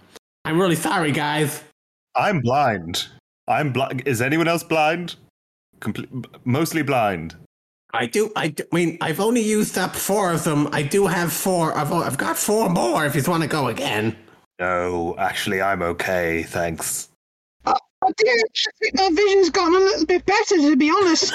[0.46, 1.64] I'm really sorry, guys.
[2.16, 3.08] I'm blind.
[3.48, 4.04] I'm blind.
[4.06, 5.16] Is anyone else blind?
[5.80, 7.36] Comple- mostly blind.
[7.94, 8.32] I do.
[8.36, 10.68] I, do- I mean, I've only used up four of them.
[10.74, 11.76] I do have four.
[11.78, 13.06] I've oh, I've got four more.
[13.06, 14.16] If you want to go again.
[14.60, 16.44] No, actually, I'm okay.
[16.44, 17.10] Thanks.
[17.66, 21.34] Oh, oh dear, I think my vision's gotten a little bit better, to be honest.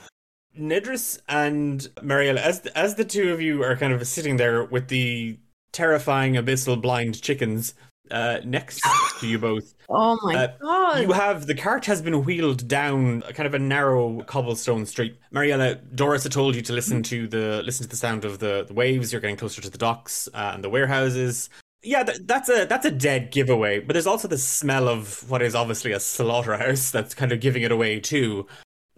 [0.59, 4.89] Nedris and Mariella, as as the two of you are kind of sitting there with
[4.89, 5.37] the
[5.71, 7.73] terrifying abyssal blind chickens
[8.11, 8.81] uh, next
[9.19, 11.01] to you both, oh my Uh, god.
[11.03, 15.19] you have the cart has been wheeled down a kind of a narrow cobblestone street.
[15.31, 18.65] Mariella, Doris had told you to listen to the listen to the sound of the,
[18.67, 19.11] the waves.
[19.11, 21.51] You're getting closer to the docks uh, and the warehouses.
[21.83, 23.79] Yeah, th- that's a that's a dead giveaway.
[23.79, 27.61] But there's also the smell of what is obviously a slaughterhouse that's kind of giving
[27.61, 28.47] it away too.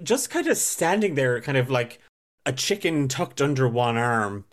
[0.01, 1.99] Just kind of standing there, kind of like
[2.45, 4.45] a chicken tucked under one arm,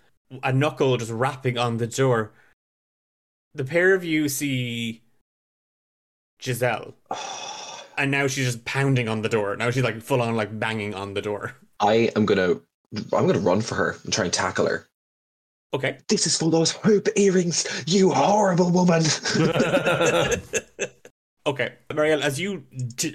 [0.43, 2.33] a knuckle just rapping on the door.
[3.55, 5.03] The pair of you see
[6.43, 6.95] Giselle
[7.99, 9.57] and now she's just pounding on the door.
[9.57, 11.57] Now she's like full on like banging on the door.
[11.81, 12.61] I am gonna
[13.13, 14.87] I'm gonna run for her and try and tackle her.
[15.75, 15.99] Okay.
[16.09, 19.03] This is for those hoop earrings, you horrible woman.
[21.47, 22.65] okay, Mariella, as you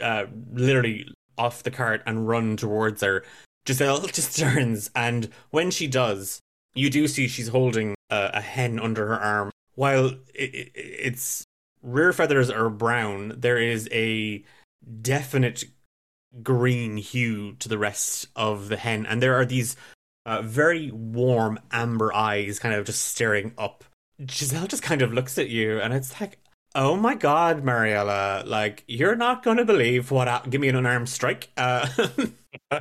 [0.01, 3.23] uh, literally off the cart and run towards her,
[3.67, 6.41] Giselle just turns, and when she does,
[6.75, 9.51] you do see she's holding a, a hen under her arm.
[9.75, 11.45] While it, it, its
[11.81, 14.43] rear feathers are brown, there is a
[15.01, 15.63] definite
[16.41, 19.75] green hue to the rest of the hen, and there are these
[20.25, 23.83] uh, very warm amber eyes kind of just staring up.
[24.29, 26.39] Giselle just kind of looks at you, and it's like,
[26.75, 30.27] oh my god, Mariella, like, you're not going to believe what.
[30.27, 31.49] I- Give me an unarmed strike.
[31.57, 31.87] Uh,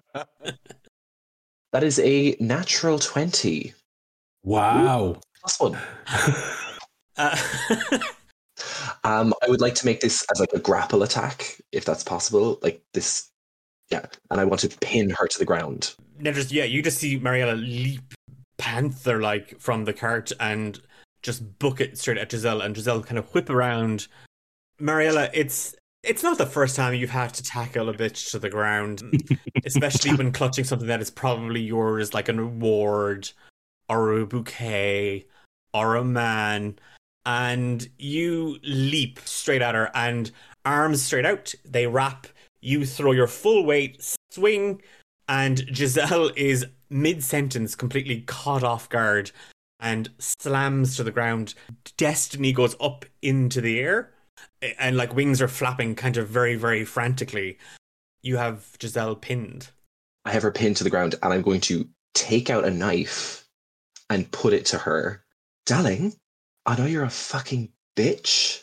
[1.73, 3.75] that is a natural twenty.
[4.45, 5.21] Wow.
[5.41, 5.79] Plus one.
[7.17, 7.37] uh,
[9.05, 12.59] Um, I would like to make this as like a grapple attack, if that's possible.
[12.63, 13.31] Like this,
[13.91, 14.07] yeah.
[14.31, 15.95] And I want to pin her to the ground.
[16.21, 18.15] Nedris, yeah, you just see Mariella leap
[18.59, 20.81] panther like from the cart and
[21.23, 24.07] just book it straight at Giselle, and Giselle kind of whip around.
[24.79, 28.51] Mariella, it's it's not the first time you've had to tackle a bitch to the
[28.51, 29.03] ground,
[29.65, 33.31] especially when clutching something that is probably yours, like an award
[33.93, 35.27] or a bouquet
[35.75, 36.79] or a man,
[37.27, 40.31] and you leap straight at her and
[40.65, 41.55] arms straight out.
[41.65, 42.27] They wrap.
[42.61, 44.83] You throw your full weight, swing,
[45.29, 49.31] and Giselle is mid sentence, completely caught off guard,
[49.81, 51.55] and slams to the ground.
[51.97, 54.13] Destiny goes up into the air,
[54.79, 57.59] and like wings are flapping, kind of very, very frantically.
[58.23, 59.71] You have Giselle pinned.
[60.25, 63.42] I have her pinned to the ground and I'm going to take out a knife
[64.15, 65.25] and put it to her.
[65.67, 66.15] Darling,
[66.67, 68.63] I know you're a fucking bitch,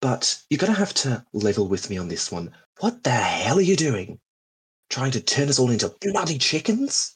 [0.00, 2.52] but you're going to have to level with me on this one.
[2.80, 4.18] What the hell are you doing?
[4.90, 7.14] Trying to turn us all into bloody chickens?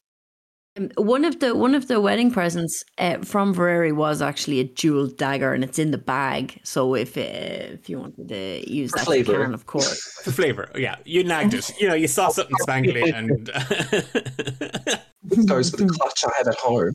[0.76, 4.64] Um, One of the one of the wedding presents uh, from Verere was actually a
[4.64, 6.60] jeweled dagger, and it's in the bag.
[6.64, 9.32] So if uh, if you wanted to use For that, flavour.
[9.32, 10.02] you can, of course.
[10.24, 11.70] For flavor, yeah, you nagged it.
[11.78, 13.46] You know, you saw something spangly, and
[15.46, 16.92] Goes with the clutch I have at home.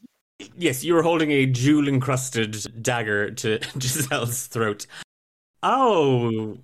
[0.58, 4.86] Yes, you were holding a jewel encrusted dagger to Giselle's throat.
[5.64, 6.58] Oh,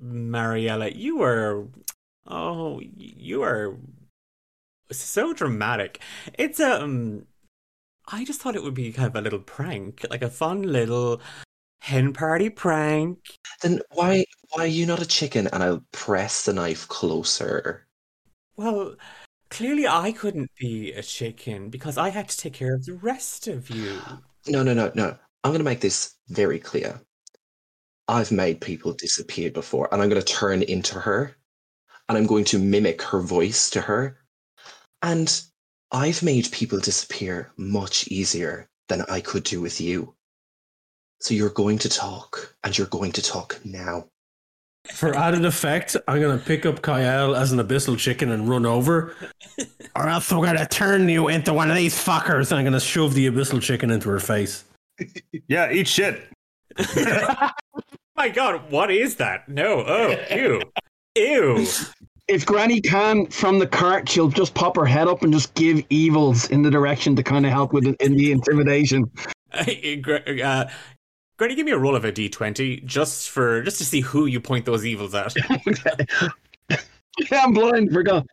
[0.00, 1.66] Mariella, you were.
[2.26, 3.76] Oh, you are
[4.90, 6.00] so dramatic.
[6.34, 7.26] It's um.
[8.10, 11.20] I just thought it would be kind of a little prank, like a fun little
[11.80, 13.18] hen party prank.
[13.62, 15.48] Then why why are you not a chicken?
[15.52, 17.86] And I'll press the knife closer.
[18.56, 18.96] Well,
[19.50, 23.48] clearly I couldn't be a chicken because I had to take care of the rest
[23.48, 24.00] of you.
[24.46, 25.08] No, no, no, no.
[25.44, 27.02] I'm going to make this very clear.
[28.06, 31.36] I've made people disappear before, and I'm going to turn into her,
[32.08, 34.20] and I'm going to mimic her voice to her.
[35.02, 35.42] And
[35.92, 40.14] I've made people disappear much easier than I could do with you.
[41.20, 44.08] So you're going to talk, and you're going to talk now.
[44.94, 49.14] For added effect, I'm gonna pick up Kyle as an abyssal chicken and run over,
[49.94, 53.14] or else we're gonna turn you into one of these fuckers, and I'm gonna shove
[53.14, 54.64] the abyssal chicken into her face.
[55.46, 56.28] Yeah, eat shit.
[58.16, 59.48] My God, what is that?
[59.48, 60.60] No, oh, ew,
[61.14, 61.66] ew.
[62.26, 65.84] If Granny can from the cart, she'll just pop her head up and just give
[65.88, 69.10] evils in the direction to kind of help with it in the intimidation.
[69.52, 70.64] uh,
[71.38, 74.40] Granny, give me a roll of a d20 just for just to see who you
[74.40, 75.34] point those evils at.
[77.32, 78.26] I'm blind, forgot.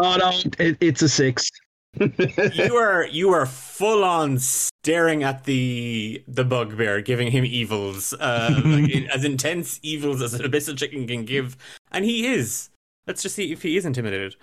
[0.00, 1.50] Oh no, it, it's a six.
[1.98, 8.60] you are you are full on staring at the the bugbear, giving him evils, uh,
[8.64, 11.56] like, as intense evils as an abyssal chicken can give,
[11.90, 12.70] and he is.
[13.06, 14.36] Let's just see if he is intimidated.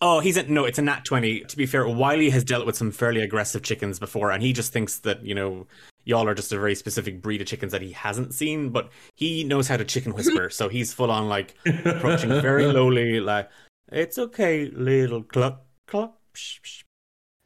[0.00, 1.40] Oh, he's a, no, it's a nat twenty.
[1.40, 4.72] To be fair, Wiley has dealt with some fairly aggressive chickens before, and he just
[4.72, 5.66] thinks that you know
[6.04, 9.42] y'all are just a very specific breed of chickens that he hasn't seen, but he
[9.42, 13.48] knows how to chicken whisper, so he's full on like approaching very lowly, like
[13.90, 16.18] it's okay, little cluck cluck.
[16.34, 16.82] Psh, psh.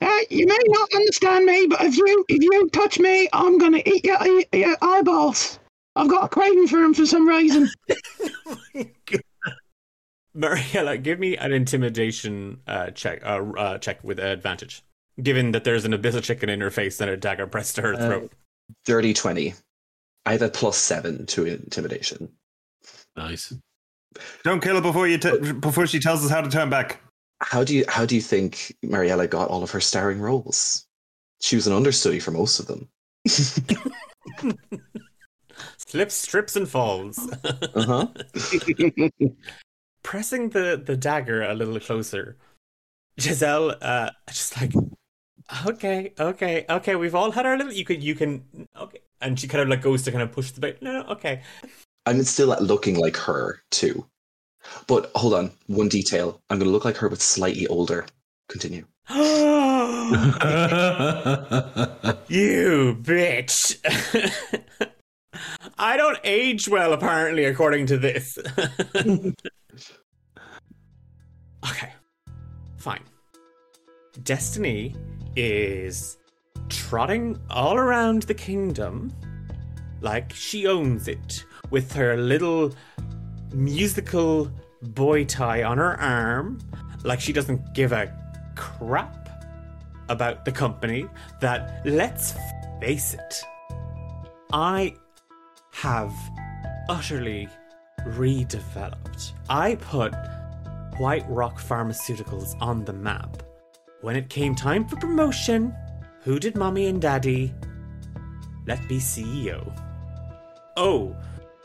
[0.03, 3.83] Uh, you may not understand me, but if you if you touch me, I'm gonna
[3.85, 5.59] eat your, eat your eyeballs.
[5.95, 7.69] I've got a craving for them for some reason.
[10.41, 13.21] Mariella, give me an intimidation uh, check.
[13.25, 14.83] Uh, uh, check with advantage,
[15.23, 17.95] given that there's an abyssal chicken in her face and a dagger pressed to her
[17.95, 18.33] Uh, throat.
[18.87, 19.55] Dirty 20.
[20.27, 22.31] I have a plus seven to intimidation.
[23.17, 23.53] Nice.
[24.45, 27.01] Don't kill her before you t- before she tells us how to turn back.
[27.41, 30.87] How do you how do you think Mariella got all of her starring roles?
[31.41, 32.89] She was an understudy for most of them.
[35.89, 37.19] Slips, strips, and falls.
[37.75, 38.07] Uh-huh.
[40.03, 42.37] Pressing the the dagger a little closer,
[43.21, 44.73] Giselle, uh, just like,
[45.67, 46.97] okay, okay, okay.
[46.97, 47.73] We've all had our little.
[47.73, 48.45] You can, you can,
[48.77, 49.01] okay.
[49.21, 50.81] And she kind of like goes to kind of push the bait.
[50.83, 51.43] No, no, okay.
[52.07, 54.07] I'm still looking like her too.
[54.87, 56.41] But hold on, one detail.
[56.51, 58.07] I'm gonna look like her but slightly older.
[58.49, 58.85] Continue.
[59.09, 59.17] you
[63.03, 63.77] bitch.
[65.79, 68.39] I don't age well, apparently, according to this.
[71.69, 71.93] okay,
[72.77, 73.03] fine.
[74.23, 74.95] Destiny
[75.37, 76.19] is
[76.69, 79.13] trotting all around the kingdom
[80.01, 82.73] like she owns it with her little
[83.53, 84.51] musical
[84.83, 86.59] boy tie on her arm,
[87.05, 88.13] like she doesn't give a
[88.57, 89.29] crap
[90.09, 91.07] about the company
[91.41, 92.35] that, let's
[92.81, 93.43] face it,
[94.53, 94.95] I
[95.73, 96.13] have
[96.89, 97.49] utterly
[98.07, 99.33] redeveloped.
[99.49, 100.15] I put
[100.99, 103.43] White Rock Pharmaceuticals on the map.
[104.01, 105.75] When it came time for promotion,
[106.23, 107.55] who did mommy and daddy?
[108.67, 109.73] Let be CEO.
[110.77, 111.17] Oh,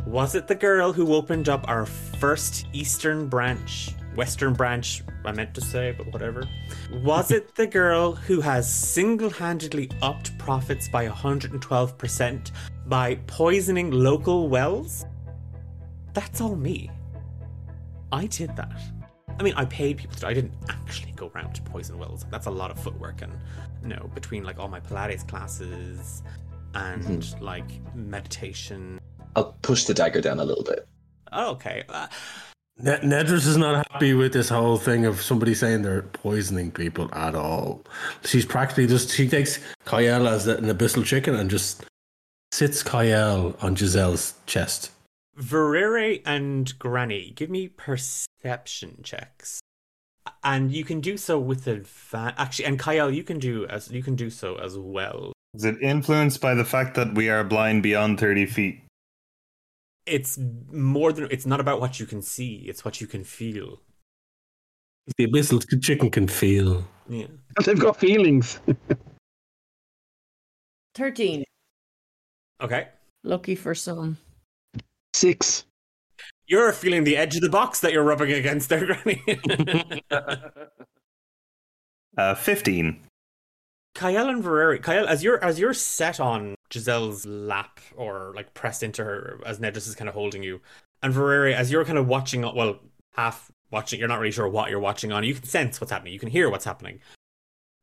[0.05, 3.91] was it the girl who opened up our first eastern branch?
[4.15, 6.47] Western branch, I meant to say, but whatever.
[7.03, 12.51] Was it the girl who has single handedly upped profits by 112%
[12.85, 15.05] by poisoning local wells?
[16.15, 16.89] That's all me.
[18.11, 18.71] I did that.
[19.37, 20.27] I mean, I paid people to do.
[20.27, 22.25] I didn't actually go round to Poison Wells.
[22.31, 23.33] That's a lot of footwork, and
[23.83, 26.23] you know, between like all my Pilates classes
[26.73, 28.99] and like meditation.
[29.35, 30.87] I'll push the dagger down a little bit.
[31.33, 31.83] Oh, okay.
[31.89, 32.07] Uh,
[32.77, 37.09] Ne- Nedris is not happy with this whole thing of somebody saying they're poisoning people
[37.13, 37.85] at all.
[38.25, 41.85] She's practically just she takes Kyle as an abyssal chicken and just
[42.51, 44.91] sits Kyle on Giselle's chest.
[45.37, 49.59] Verere and Granny, give me perception checks,
[50.43, 52.35] and you can do so with advantage.
[52.37, 55.33] Actually, and Kyle, you can do as you can do so as well.
[55.53, 58.81] Is it influenced by the fact that we are blind beyond 30 feet?
[60.05, 60.37] It's
[60.71, 63.81] more than it's not about what you can see; it's what you can feel.
[65.17, 66.85] The abyssal chicken can feel.
[67.09, 67.27] Yeah.
[67.65, 68.59] They've got feelings.
[70.95, 71.43] 13.
[72.61, 72.87] Okay.
[73.23, 74.17] Lucky for some.
[75.15, 75.65] Six.
[76.45, 79.23] You're feeling the edge of the box that you're rubbing against there, Granny.
[82.17, 83.01] Uh, 15.
[83.93, 88.83] Kyle and Verere, Kyle, as you're as you're set on Giselle's lap or like pressed
[88.83, 90.61] into her as Nedris is kind of holding you,
[91.03, 92.79] and Verere, as you're kind of watching, well,
[93.15, 95.25] half watching, you're not really sure what you're watching on.
[95.25, 96.13] You can sense what's happening.
[96.13, 97.01] You can hear what's happening.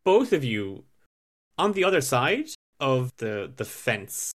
[0.03, 0.85] Both of you,
[1.59, 2.47] on the other side
[2.81, 4.33] of the the fence,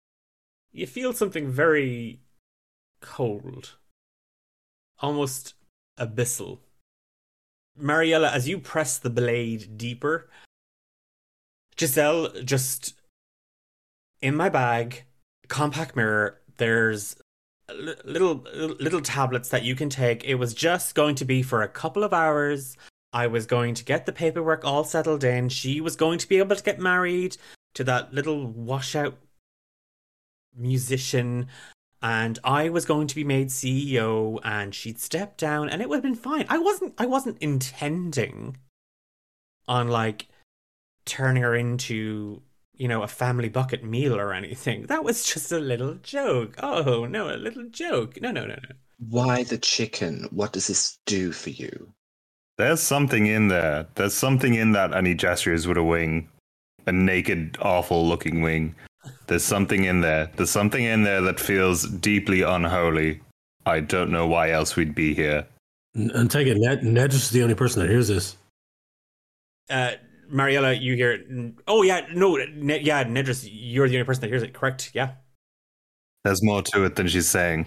[0.71, 2.19] you feel something very
[3.07, 3.75] cold,
[4.99, 5.53] almost
[5.99, 6.59] abyssal.
[7.75, 10.29] Mariella, as you press the blade deeper,
[11.79, 12.93] Giselle just
[14.21, 15.05] in my bag,
[15.47, 16.39] compact mirror.
[16.57, 17.15] There's
[18.03, 18.45] little
[18.79, 20.23] little tablets that you can take.
[20.23, 22.77] It was just going to be for a couple of hours.
[23.13, 25.49] I was going to get the paperwork all settled in.
[25.49, 27.37] She was going to be able to get married
[27.75, 29.17] to that little washout
[30.55, 31.47] musician
[32.01, 35.97] and I was going to be made CEO and she'd step down and it would
[35.97, 36.45] have been fine.
[36.49, 38.57] I wasn't I wasn't intending
[39.67, 40.27] on like
[41.05, 42.41] turning her into,
[42.75, 44.85] you know, a family bucket meal or anything.
[44.87, 46.55] That was just a little joke.
[46.61, 48.21] Oh, no, a little joke.
[48.21, 48.75] No, no, no, no.
[48.99, 50.27] Why the chicken?
[50.31, 51.93] What does this do for you?
[52.57, 53.87] There's something in there.
[53.95, 56.29] There's something in that, and he gestures with a wing.
[56.87, 58.75] A naked, awful looking wing.
[59.27, 60.29] There's something in there.
[60.35, 63.21] There's something in there that feels deeply unholy.
[63.65, 65.45] I don't know why else we'd be here.
[65.95, 68.37] And, and take it, Ned, Nedris is the only person that hears this.
[69.69, 69.93] Uh
[70.29, 71.25] Mariella, you hear it.
[71.67, 74.91] Oh yeah, no, ne- yeah, Nedris, you're the only person that hears it, correct?
[74.93, 75.11] Yeah.
[76.23, 77.65] There's more to it than she's saying.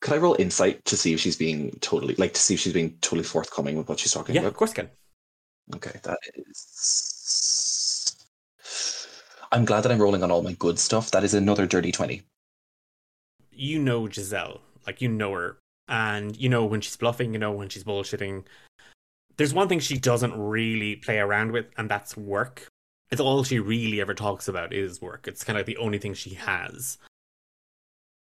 [0.00, 2.72] Could I roll insight to see if she's being totally like to see if she's
[2.72, 4.48] being totally forthcoming with what she's talking Yeah, about?
[4.48, 4.88] of course can.
[5.74, 7.61] Okay, that is.
[9.52, 11.10] I'm glad that I'm rolling on all my good stuff.
[11.10, 12.22] That is another dirty twenty.
[13.52, 17.52] you know Giselle, like you know her, and you know when she's bluffing, you know
[17.52, 18.44] when she's bullshitting.
[19.36, 22.66] There's one thing she doesn't really play around with, and that's work.
[23.10, 25.28] It's all she really ever talks about is work.
[25.28, 26.96] It's kind of like the only thing she has.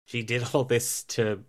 [0.06, 1.44] She did all this to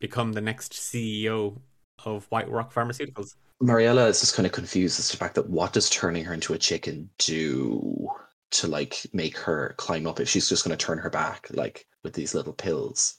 [0.00, 1.58] become the next CEO
[2.04, 3.36] of White Rock Pharmaceuticals.
[3.60, 6.34] Mariella is just kind of confused as to the fact that what does turning her
[6.34, 8.08] into a chicken do
[8.52, 11.86] to like make her climb up if she's just going to turn her back like
[12.04, 13.16] with these little pills?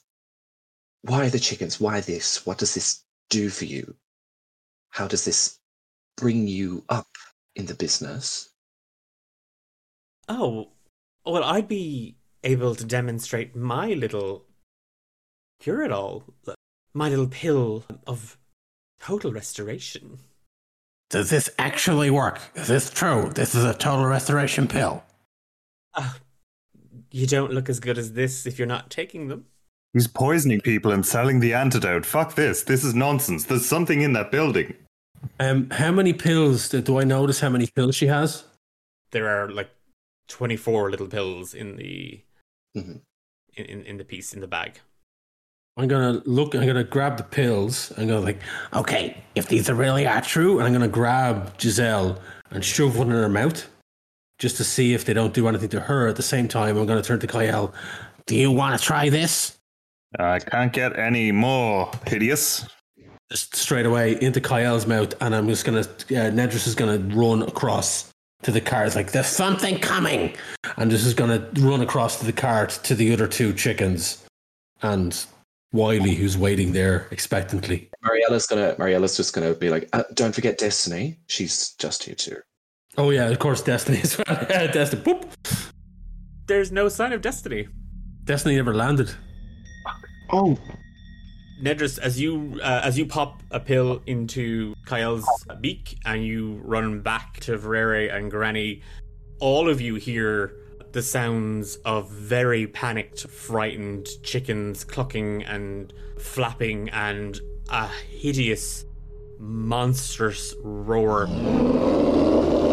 [1.02, 1.80] Why the chickens?
[1.80, 2.46] Why this?
[2.46, 3.94] What does this do for you?
[4.90, 5.58] How does this
[6.16, 7.08] bring you up
[7.56, 8.50] in the business?
[10.28, 10.68] Oh,
[11.26, 14.44] well, I'd be able to demonstrate my little
[15.60, 16.24] cure it all,
[16.92, 18.38] my little pill of
[19.00, 20.18] total restoration.
[21.10, 22.40] Does this actually work?
[22.54, 23.30] Is this true?
[23.34, 25.02] This is a total restoration pill.
[25.96, 26.18] Ah,
[27.10, 29.46] you don't look as good as this if you're not taking them.
[29.92, 32.04] He's poisoning people and selling the antidote.
[32.04, 32.62] Fuck this.
[32.64, 33.44] This is nonsense.
[33.44, 34.74] There's something in that building.
[35.38, 37.38] Um, how many pills do, do I notice?
[37.40, 38.42] How many pills she has?
[39.12, 39.70] There are like
[40.28, 42.20] 24 little pills in the
[42.76, 43.00] Mhm.
[43.54, 44.80] in, in, in the piece in the bag.
[45.76, 46.54] I'm gonna look.
[46.56, 47.92] I'm gonna grab the pills.
[47.96, 48.40] I'm gonna like,
[48.72, 52.20] Okay, if these are really are true, and I'm gonna grab Giselle
[52.50, 53.68] and shove one in her mouth,
[54.44, 56.06] just to see if they don't do anything to her.
[56.06, 57.72] At the same time, I'm gonna turn to Kyle.
[58.26, 59.56] do you want to try this?
[60.18, 62.66] I can't get any more hideous.
[63.32, 65.80] just straight away into Kyle's mouth, and I'm just gonna.
[65.80, 70.36] Uh, Nedris is gonna run across to the cart like there's Something coming.
[70.76, 74.26] and this is gonna run across to the cart to the other two chickens,
[74.82, 75.24] and
[75.72, 77.88] Wiley, who's waiting there expectantly.
[78.04, 78.74] Mariella's gonna.
[78.74, 81.16] Mariella's just gonna be like, uh, "Don't forget Destiny.
[81.28, 82.42] She's just here too."
[82.96, 84.26] Oh yeah, of course, Destiny as well.
[84.48, 85.24] Destiny, boop.
[86.46, 87.68] There's no sign of destiny.
[88.24, 89.10] Destiny never landed.
[90.30, 90.58] Oh,
[91.62, 95.26] Nedris, as you uh, as you pop a pill into Kyle's
[95.60, 98.82] beak and you run back to Verere and Granny,
[99.40, 100.54] all of you hear
[100.92, 107.40] the sounds of very panicked, frightened chickens clucking and flapping and
[107.70, 108.84] a hideous,
[109.38, 112.63] monstrous roar come from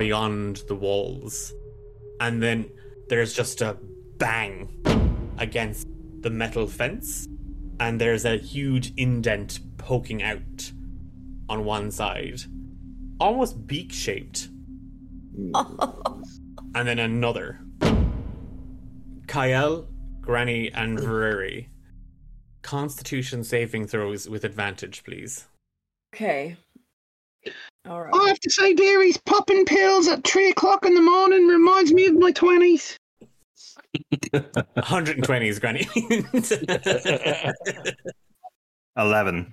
[0.00, 1.52] beyond the walls.
[2.20, 2.70] And then
[3.10, 3.76] there's just a
[4.16, 4.66] bang
[5.36, 5.86] against
[6.22, 7.28] the metal fence,
[7.78, 10.72] and there's a huge indent poking out
[11.50, 12.40] on one side,
[13.20, 14.48] almost beak shaped.
[15.54, 17.60] and then another.
[19.26, 19.86] Kyle,
[20.22, 21.66] Granny, and Verere.
[22.62, 25.46] Constitution saving throws with advantage, please.
[26.14, 26.56] Okay.
[27.88, 28.14] All right.
[28.14, 32.06] I have to say, dearies, popping pills at three o'clock in the morning reminds me
[32.06, 32.98] of my twenties.
[34.32, 35.88] 120s, Granny.
[38.96, 39.52] 11.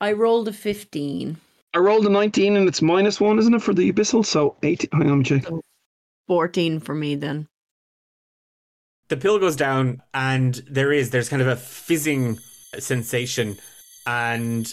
[0.00, 1.36] I rolled a 15.
[1.74, 4.24] I rolled a nineteen and it's minus one, isn't it, for the abyssal?
[4.26, 4.88] So eight.
[4.92, 5.44] Hang on, check.
[6.26, 7.46] 14 for me then.
[9.08, 12.38] the pill goes down and there is there's kind of a fizzing
[12.78, 13.56] sensation
[14.06, 14.72] and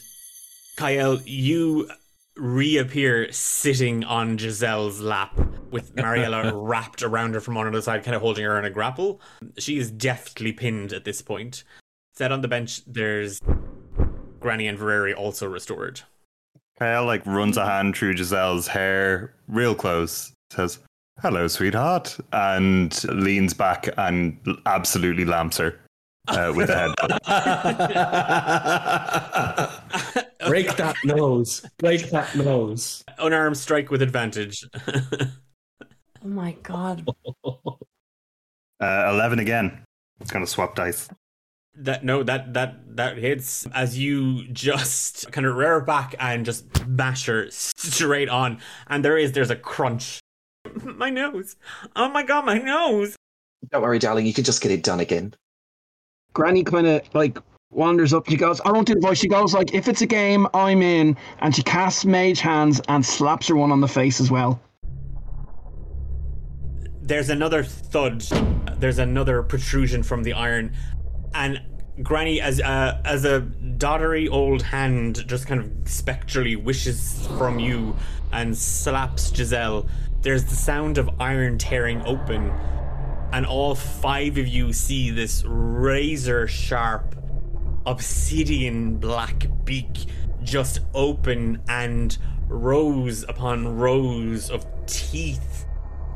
[0.75, 1.89] Kyle you
[2.37, 5.37] reappear sitting on Giselle's lap
[5.71, 8.69] with Mariella wrapped around her from one other side kind of holding her in a
[8.69, 9.21] grapple.
[9.57, 11.63] She is deftly pinned at this point.
[12.15, 13.39] Set on the bench there's
[14.39, 16.01] Granny and Verere also restored.
[16.79, 20.79] Kyle like runs a hand through Giselle's hair real close, says,
[21.21, 25.79] Hello, sweetheart, and leans back and absolutely lamps her
[26.27, 26.93] uh, with a
[30.13, 30.23] head.
[30.47, 31.65] Break that nose.
[31.77, 33.03] Break that nose.
[33.17, 34.65] unarmed strike with advantage
[36.23, 37.07] Oh my god.
[38.79, 39.83] Uh, 11 again.
[40.21, 41.09] It's going to swap dice.
[41.77, 46.65] That no, that that that hits as you just kind of rear back and just
[46.95, 50.19] bash her straight on, and there is there's a crunch.
[50.83, 51.55] My nose!
[51.95, 53.15] Oh my god, my nose!
[53.71, 54.27] Don't worry, darling.
[54.27, 55.33] You can just get it done again.
[56.33, 57.39] Granny kind of like
[57.69, 58.29] wanders up.
[58.29, 59.17] She goes, I won't do the voice.
[59.19, 61.17] She goes like, if it's a game, I'm in.
[61.39, 64.59] And she casts mage hands and slaps her one on the face as well.
[67.01, 68.21] There's another thud.
[68.79, 70.75] There's another protrusion from the iron,
[71.33, 71.61] and
[72.03, 73.41] Granny, as a as a
[73.77, 77.95] doddery old hand, just kind of spectrally wishes from you
[78.33, 79.87] and slaps Giselle.
[80.21, 82.51] There's the sound of iron tearing open,
[83.31, 87.15] and all five of you see this razor sharp,
[87.87, 90.05] obsidian black beak
[90.43, 92.17] just open and
[92.47, 95.65] rows upon rows of teeth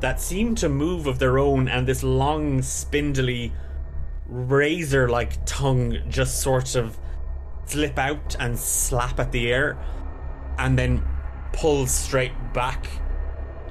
[0.02, 3.54] that seem to move of their own, and this long, spindly,
[4.28, 6.98] razor like tongue just sort of
[7.66, 9.78] slip out and slap at the air,
[10.58, 11.04] and then
[11.54, 12.88] pull straight back.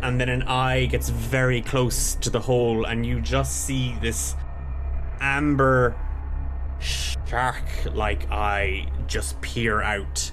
[0.02, 4.34] And then an eye gets very close to the hole, and you just see this
[5.20, 5.96] amber
[7.30, 7.64] shark
[7.94, 10.32] like I just peer out.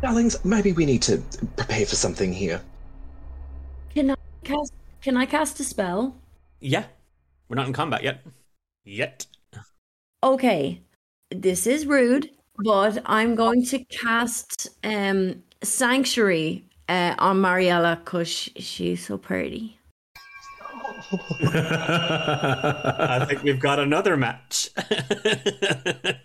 [0.00, 1.18] Darlings, maybe we need to
[1.56, 2.60] prepare for something here.
[3.92, 4.14] Can I
[4.44, 4.72] cast
[5.02, 6.14] can I cast a spell?
[6.60, 6.84] Yeah,
[7.48, 8.24] we're not in combat yet.
[8.84, 9.26] Yet.
[10.22, 10.80] Okay.
[11.30, 19.06] This is rude, but I'm going to cast um Sanctuary uh, on Mariella because she's
[19.06, 19.79] so pretty.
[21.42, 24.70] I think we've got another match.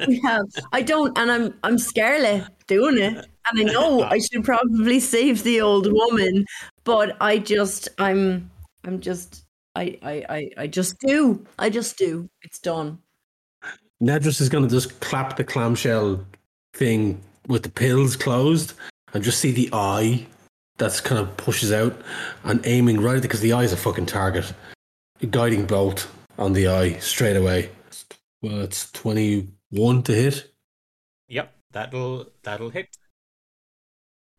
[0.07, 4.99] Yeah, I don't, and I'm I'm scarlet doing it, and I know I should probably
[4.99, 6.45] save the old woman,
[6.83, 8.51] but I just I'm
[8.83, 12.29] I'm just I I I, I just do I just do.
[12.43, 12.99] It's done.
[14.01, 16.23] Nedris is going to just clap the clamshell
[16.75, 18.73] thing with the pills closed
[19.13, 20.27] and just see the eye
[20.77, 21.99] that's kind of pushes out
[22.43, 24.53] and aiming right at because the eye is a fucking target.
[25.22, 26.07] A guiding bolt
[26.38, 27.70] on the eye straight away.
[28.41, 30.53] Well, it's 21 to hit.
[31.30, 32.97] Yep, that'll that'll hit.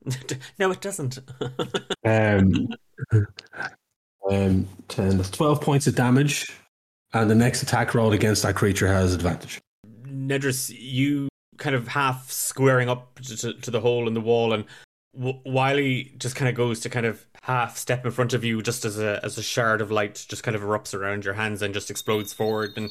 [0.58, 1.18] no, it doesn't.
[2.04, 2.68] Um,
[4.30, 6.56] um, 10, that's 12 points of damage.
[7.12, 9.60] And the next attack roll against that creature has advantage.
[10.06, 14.52] Nedris, you kind of half squaring up to, to, to the hole in the wall,
[14.52, 14.64] and
[15.16, 18.84] Wiley just kind of goes to kind of half step in front of you, just
[18.84, 21.72] as a as a shard of light just kind of erupts around your hands and
[21.72, 22.90] just explodes forward, and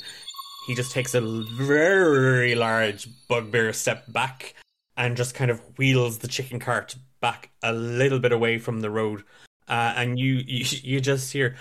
[0.67, 4.55] he just takes a very large bugbear step back
[4.97, 8.89] and just kind of wheels the chicken cart back a little bit away from the
[8.89, 9.23] road,
[9.67, 11.55] uh, and you, you you just hear,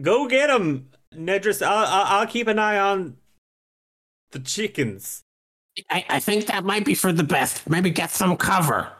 [0.00, 1.66] "Go get him, Nedris!
[1.66, 3.16] I'll, I'll I'll keep an eye on
[4.30, 5.22] the chickens.
[5.90, 7.68] I, I think that might be for the best.
[7.68, 8.92] Maybe get some cover.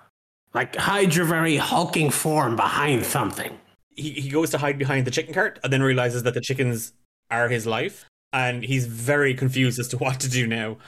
[0.55, 3.59] Like hide your very hulking form behind something.
[3.95, 6.93] He he goes to hide behind the chicken cart and then realizes that the chickens
[7.31, 10.79] are his life, and he's very confused as to what to do now.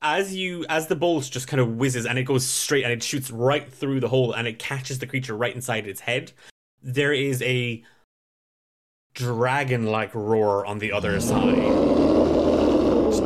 [0.00, 3.02] As you as the bolt just kind of whizzes and it goes straight and it
[3.02, 6.32] shoots right through the hole and it catches the creature right inside its head,
[6.82, 7.82] there is a
[9.14, 11.58] dragon like roar on the other side.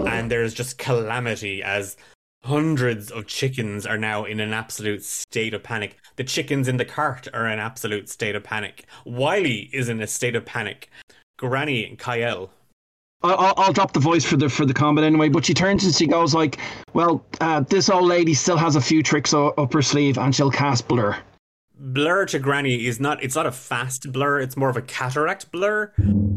[0.08, 1.98] And there's just calamity as
[2.44, 5.96] hundreds of chickens are now in an absolute state of panic.
[6.16, 8.84] The chickens in the cart are in an absolute state of panic.
[9.04, 10.90] Wiley is in a state of panic.
[11.38, 12.50] Granny and Kyle.
[13.22, 15.28] I- I'll, I'll drop the voice for the for the combat anyway.
[15.28, 16.58] But she turns and she goes like,
[16.92, 20.34] "Well, uh, this old lady still has a few tricks o- up her sleeve, and
[20.34, 21.16] she'll cast blur."
[21.78, 25.50] Blur to Granny is not it's not a fast blur, it's more of a cataract
[25.52, 25.92] blur.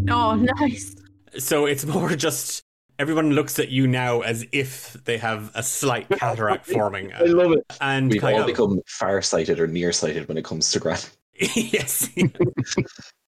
[0.10, 0.96] Oh, nice.
[1.40, 2.62] So it's more just
[3.00, 7.14] everyone looks at you now as if they have a slight cataract forming.
[7.14, 7.66] I love it.
[7.82, 11.10] And We've all Kyle, become far-sighted or nearsighted when it comes to Grant.
[11.56, 12.10] yes.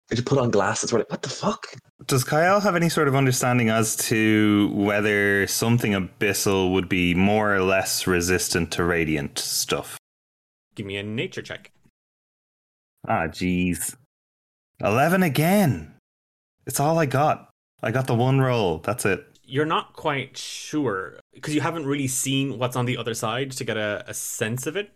[0.10, 0.94] We just put on glasses.
[0.94, 1.66] We're like, what the fuck?
[2.06, 7.56] Does Kyle have any sort of understanding as to whether something abyssal would be more
[7.56, 9.98] or less resistant to radiant stuff?
[10.76, 11.72] Give me a nature check.
[13.08, 13.96] Ah, jeez.
[14.80, 15.96] 11 again.
[16.68, 17.50] It's all I got.
[17.82, 18.80] I got the one roll.
[18.80, 19.26] That's it.
[19.48, 23.64] You're not quite sure because you haven't really seen what's on the other side to
[23.64, 24.92] get a, a sense of it.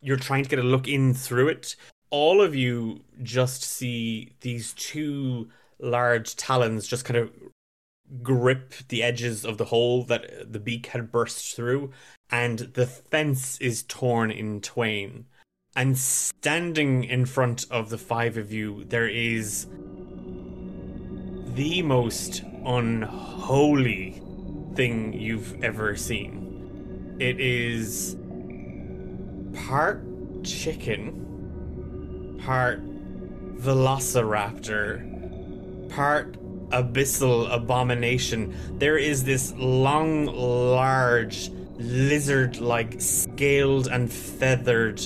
[0.00, 1.76] You're trying to get a look in through it.
[2.10, 7.30] All of you just see these two large talons just kind of
[8.22, 11.90] grip the edges of the hole that the beak had burst through,
[12.30, 15.26] and the fence is torn in twain.
[15.74, 19.66] And standing in front of the five of you, there is
[21.54, 24.22] the most unholy
[24.74, 27.16] thing you've ever seen.
[27.18, 28.16] It is
[29.66, 30.02] part
[30.44, 32.80] chicken, part
[33.58, 36.36] velociraptor, part
[36.70, 38.54] abyssal abomination.
[38.78, 45.02] There is this long, large, lizard like, scaled and feathered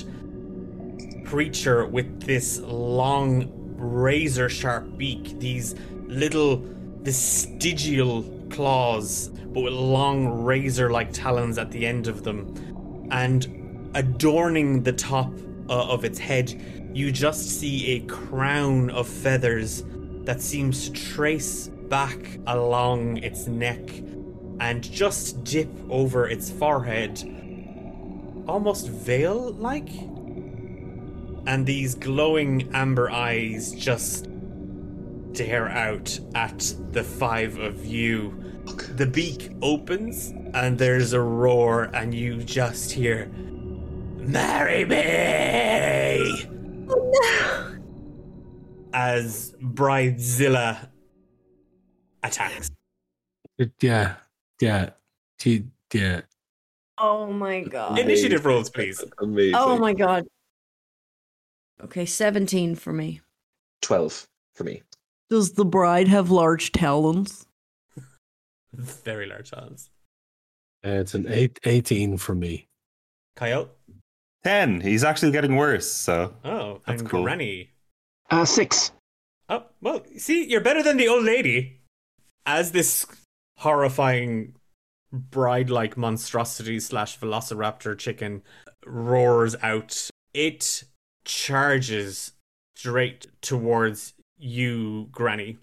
[1.25, 5.75] creature with this long, razor sharp beak, these
[6.07, 6.63] little
[7.01, 13.07] vestigial claws, but with long razor like talons at the end of them.
[13.11, 15.31] And adorning the top
[15.69, 19.83] uh, of its head, you just see a crown of feathers
[20.25, 23.79] that seems to trace back along its neck
[24.59, 27.21] and just dip over its forehead,
[28.47, 29.89] almost veil like.
[31.45, 34.27] And these glowing amber eyes just
[35.37, 38.31] stare out at the five of you.
[38.95, 43.27] The beak opens and there's a roar, and you just hear,
[44.17, 46.49] Marry me!
[46.89, 47.77] Oh, no.
[48.93, 50.89] As Bridezilla
[52.23, 52.71] attacks.
[53.79, 54.15] Yeah,
[54.59, 54.89] yeah,
[55.93, 56.21] yeah.
[56.97, 57.99] Oh my god.
[57.99, 59.03] Initiative rolls, please.
[59.19, 59.53] Amazing.
[59.55, 60.25] Oh my god.
[61.83, 63.21] Okay, 17 for me.
[63.83, 64.81] 12 for me.
[65.29, 67.45] Does the bride have large talons?
[68.73, 69.89] Very large hands.
[70.85, 72.67] Uh, it's an eight, 18 for me.
[73.35, 73.71] Coyote?
[74.43, 74.81] 10.
[74.81, 76.33] He's actually getting worse, so.
[76.45, 77.23] Oh, That's and cool.
[77.23, 77.71] Granny.
[78.29, 78.91] Uh, six.
[79.49, 81.81] Oh, well, see, you're better than the old lady.
[82.45, 83.05] As this
[83.57, 84.53] horrifying
[85.11, 88.43] bride like monstrosity slash velociraptor chicken
[88.85, 90.83] roars out, it
[91.25, 92.33] charges
[92.75, 95.57] straight towards you, Granny.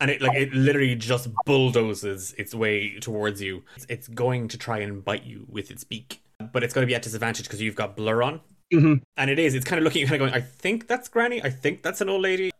[0.00, 3.62] And it like it literally just bulldozes its way towards you.
[3.76, 6.20] It's, it's going to try and bite you with its beak,
[6.52, 8.40] but it's going to be at disadvantage because you've got blur on.
[8.70, 9.54] hmm And it is.
[9.54, 10.34] It's kind of looking, kind of going.
[10.34, 11.42] I think that's Granny.
[11.42, 12.50] I think that's an old lady.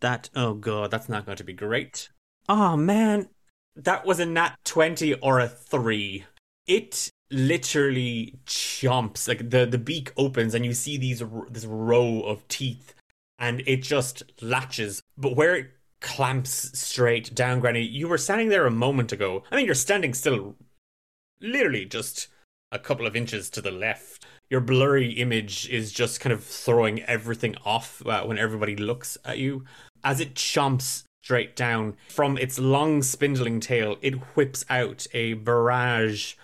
[0.00, 0.30] That.
[0.34, 2.08] Oh god, that's not going to be great.
[2.48, 3.28] Oh man,
[3.76, 6.24] that was a nat twenty or a three.
[6.66, 9.28] It literally chomps.
[9.28, 12.94] Like the the beak opens and you see these this row of teeth,
[13.40, 15.02] and it just latches.
[15.18, 15.70] But where it
[16.00, 19.42] clamps straight down, Granny, you were standing there a moment ago.
[19.50, 20.54] I mean, you're standing still,
[21.40, 22.28] literally just
[22.70, 27.02] a couple of inches to the left your blurry image is just kind of throwing
[27.04, 29.64] everything off uh, when everybody looks at you.
[30.02, 36.34] As it chomps straight down from its long spindling tail, it whips out a barrage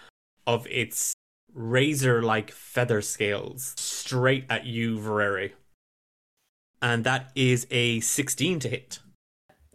[0.47, 1.15] of its
[1.53, 5.53] razor like feather scales straight at you, Vereri.
[6.87, 9.01] And that is a 16 to hit.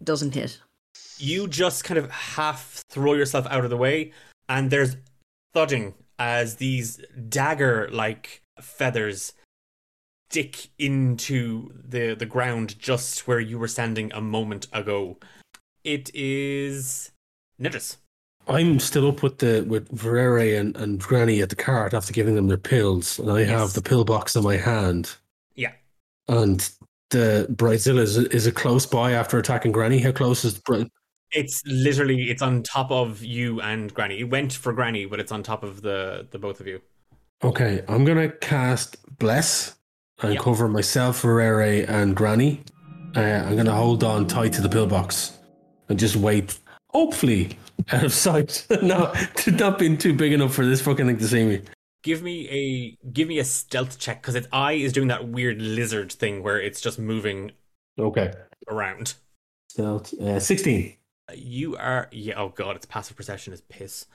[0.01, 0.59] Doesn't hit.
[1.18, 4.14] you just kind of half throw yourself out of the way,
[4.47, 4.95] and there's
[5.53, 9.34] thudding as these dagger like feathers
[10.30, 15.18] stick into the the ground just where you were standing a moment ago.
[15.84, 17.12] It is
[17.59, 17.97] Nedris.
[18.47, 22.36] I'm still up with the with Verere and, and Granny at the cart after giving
[22.36, 23.49] them their pills, and I Yes.
[23.49, 25.05] have the pill box in my hand.
[25.55, 25.74] Yeah.
[26.28, 26.68] And
[27.12, 29.99] the Bridezilla is is it close by after attacking Granny?
[29.99, 30.89] How close is Bri-
[31.32, 34.20] It's literally it's on top of you and Granny.
[34.20, 36.82] It went for Granny, but it's on top of the the both of you.
[37.43, 39.76] Okay, I'm gonna cast Bless
[40.22, 40.43] and Yep.
[40.43, 42.62] cover myself, Verere, and Granny.
[43.16, 45.38] Uh, I'm gonna hold on tight to the pillbox
[45.89, 46.57] and just wait.
[46.89, 47.57] Hopefully,
[47.91, 48.66] out of sight.
[48.82, 51.62] no, to not being too big enough for this fucking thing to see me.
[52.04, 55.62] Give me a give me a stealth check because its eye is doing that weird
[55.62, 57.52] lizard thing where it's just moving
[57.99, 58.32] Okay.
[58.68, 59.14] around.
[59.70, 60.97] Stealth, uh, 16.
[61.36, 62.34] You are yeah.
[62.38, 64.08] Oh god, its passive perception is piss.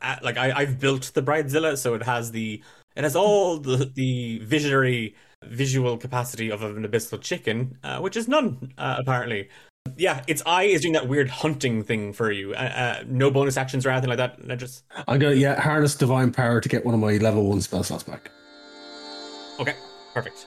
[0.00, 2.62] Uh, Like I, I've built the Bridezilla, so it has the
[2.96, 5.14] it has all the the visionary
[5.44, 9.48] visual capacity of an abyssal chicken, uh, which is none uh, apparently.
[9.96, 12.52] Yeah, its eye is doing that weird hunting thing for you.
[12.54, 12.56] Uh,
[13.00, 14.38] uh, no bonus actions or anything like that.
[14.50, 17.60] I just I'm gonna yeah harness divine power to get one of my level one
[17.60, 18.30] spell slots back.
[19.60, 19.74] okay,
[20.14, 20.46] perfect.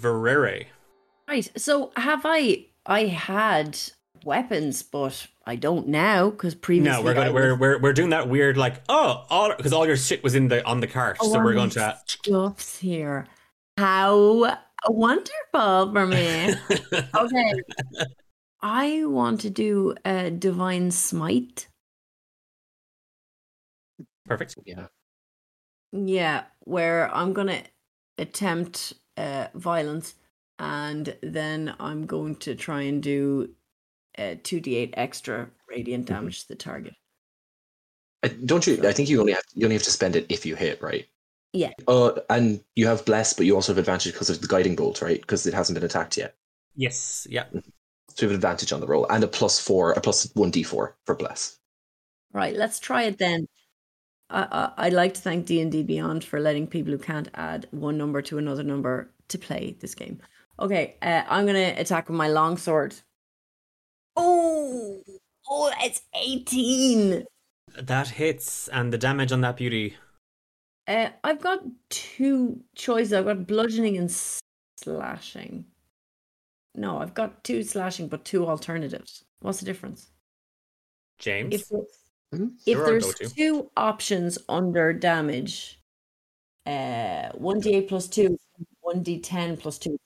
[0.00, 0.66] Verere.
[1.28, 1.50] Right.
[1.56, 2.66] So have I?
[2.86, 3.78] I had
[4.24, 6.92] weapons, but I don't now because previously.
[6.92, 7.32] No, we're I going.
[7.34, 10.34] was- We're we're we're doing that weird like oh all because all your shit was
[10.34, 11.98] in the on the cart, Oh, so we're going to.
[12.06, 13.26] stuffs here.
[13.78, 14.58] How
[14.88, 16.54] wonderful for me.
[17.16, 17.52] okay.
[18.60, 21.68] I want to do a divine smite.
[24.26, 24.56] Perfect.
[24.64, 24.88] Yeah.
[25.92, 27.62] Yeah, where I'm gonna
[28.18, 30.14] attempt uh, violence,
[30.58, 33.54] and then I'm going to try and do
[34.18, 36.14] uh, two d8 extra radiant Mm-hmm.
[36.14, 36.94] damage to the target.
[38.22, 38.86] I, don't you?
[38.86, 41.06] I think you only have you only have to spend it if you hit, right?
[41.54, 41.70] Yeah.
[41.86, 45.00] Uh, and you have bless, but you also have advantage because of the guiding bolt,
[45.00, 45.20] right?
[45.20, 46.34] Because it hasn't been attacked yet,
[46.74, 47.26] Yes.
[47.30, 47.44] Yeah.
[47.52, 47.60] so
[48.18, 50.64] you have an advantage on the roll and a plus four, a plus one d
[50.64, 51.58] four for bless.
[52.32, 53.46] Right, let's try it then.
[54.30, 54.42] I,
[54.76, 57.68] I, I'd like to thank D and D Beyond for letting people who can't add
[57.70, 60.20] one number to another number to play this game.
[60.58, 62.96] Okay, uh, I'm gonna attack with my longsword.
[64.16, 65.02] Oh,
[65.48, 67.24] oh, it's eighteen.
[67.80, 69.96] That hits, and the damage on that beauty.
[70.86, 73.12] Uh, I've got two choices.
[73.12, 74.10] I've got bludgeoning and
[74.82, 75.64] slashing.
[76.74, 79.22] No, I've got two slashing, but two alternatives.
[79.40, 80.10] What's the difference?
[81.18, 81.54] James.
[81.54, 81.68] If
[82.34, 82.56] Mhm.
[82.66, 83.28] if Sure, there's go to.
[83.28, 85.78] two options under damage,
[86.66, 88.36] uh, one d8 plus two,
[88.80, 89.96] one d10 plus two.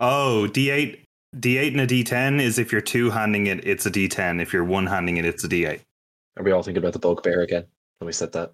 [0.00, 1.04] Oh, D8
[1.36, 4.40] D8 and a D10 is if you're two handing it, it's a D10.
[4.40, 5.82] If you're one handing it, it's a D8.
[6.36, 7.66] Are we all thinking about the bugbear again?
[7.98, 8.52] When we said that?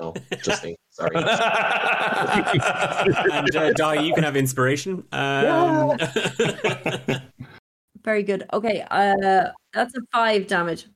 [0.00, 0.76] No, just me.
[0.94, 1.16] Sorry.
[3.32, 5.04] and uh, Di, you can have inspiration.
[5.12, 5.96] Um,
[8.04, 8.44] Very good.
[8.52, 10.86] Okay, uh, that's a five damage.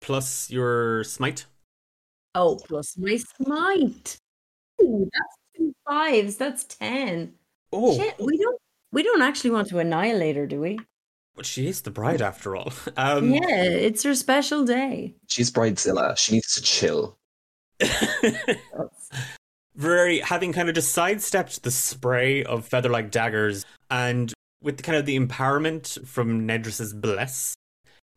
[0.00, 1.46] plus your smite.
[2.34, 4.16] Oh, plus my smite.
[4.82, 6.36] Ooh, that's two fives.
[6.36, 7.34] That's ten.
[7.72, 8.58] Oh, Shit, we don't
[8.92, 10.78] we don't actually want to annihilate her, do we?
[11.36, 12.72] but she is the bride after all.
[12.96, 15.14] Um, yeah, it's her special day.
[15.28, 16.16] She's Bridezilla.
[16.18, 17.18] She needs to chill.
[19.76, 24.98] very having kind of just sidestepped the spray of feather-like daggers and with the kind
[24.98, 27.54] of the empowerment from Nedris's bless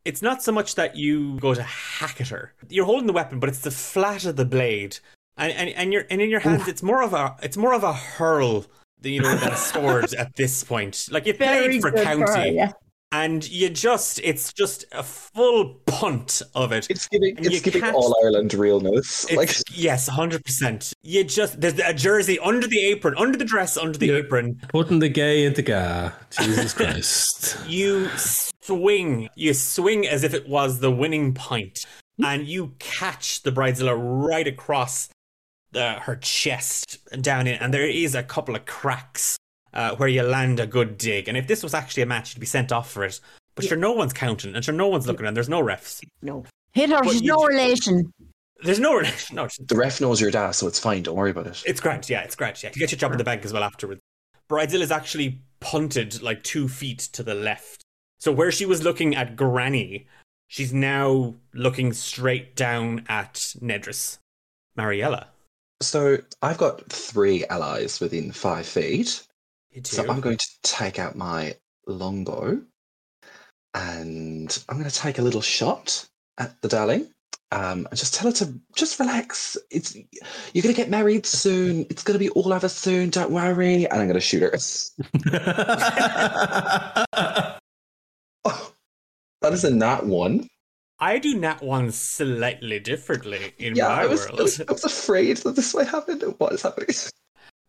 [0.05, 2.53] it's not so much that you go to hack at her.
[2.70, 4.99] You're holding the weapon but it's the flat of the blade.
[5.38, 7.84] And and, and you're and in your hands it's more of a it's more of
[7.84, 8.66] a hurl
[8.99, 11.07] than you know than a sword at this point.
[11.11, 12.22] Like you played for county.
[12.22, 12.72] her, yeah.
[13.14, 17.84] And you just it's just a full punt of it It's giving And it's giving
[17.84, 19.26] all Ireland realness.
[19.30, 20.91] it's, Like yes, hundred percent.
[21.03, 24.16] You just there's a jersey under the apron, under the dress, under the Yeah.
[24.16, 24.59] apron.
[24.70, 26.11] Putting the gay into ga.
[26.32, 27.57] Jesus Christ.
[27.68, 28.09] You
[28.61, 31.86] swing, you swing as if it was the winning point,
[32.18, 32.26] hmm?
[32.26, 35.09] and you catch the bridezilla right across
[35.72, 39.38] the, her chest and down in, and there is a couple of cracks
[39.74, 41.28] uh, where you land a good dig.
[41.28, 43.20] And if this was actually a match, you'd be sent off for it.
[43.56, 46.04] But sure, no one's counting, and sure, no one's looking, and there's no refs.
[46.22, 46.44] No.
[46.74, 48.12] Hit her, she's no relation.
[48.64, 49.36] There's no, relation.
[49.36, 49.48] no.
[49.60, 51.04] the ref knows your dad, so it's fine.
[51.04, 51.62] Don't worry about it.
[51.66, 52.64] It's great, yeah, it's great.
[52.64, 54.02] Yeah, you get your job in the bank as well afterwards.
[54.50, 57.84] Bridezilla is actually punted like two feet to the left.
[58.20, 60.08] So where she was looking at Granny,
[60.48, 64.18] she's now looking straight down at Nedris.
[64.76, 65.28] Mariella.
[65.82, 69.24] So I've got three allies within five feet.
[69.74, 70.08] You So.
[70.08, 71.56] I'm going to take out my
[71.88, 72.62] longbow
[73.74, 76.08] and I'm going to take a little shot
[76.38, 77.10] at the darling.
[77.52, 79.56] Um, and just tell her to just relax.
[79.70, 79.96] It's
[80.54, 81.86] you're gonna get married soon.
[81.92, 83.12] It's gonna be all over soon.
[83.12, 83.86] Don't worry.
[83.86, 84.54] And I'm gonna shoot her.
[88.44, 88.72] Oh,
[89.42, 90.48] that is a nat one.
[91.00, 94.86] I do nat one slightly differently in Yeah, my I was, I was, I was
[94.86, 96.22] afraid that this might happen.
[96.22, 96.96] What is happening?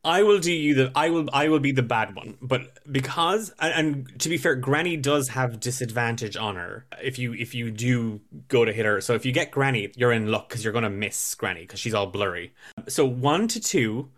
[0.04, 3.52] I will do you the I will I will be the bad one, but because
[3.58, 7.70] and, and to be fair, Granny does have disadvantage on her if you if you
[7.70, 9.00] do go to hit her.
[9.00, 11.94] So if you get Granny, you're in luck because you're gonna miss Granny because she's
[11.94, 12.52] all blurry.
[12.86, 14.10] So one to two,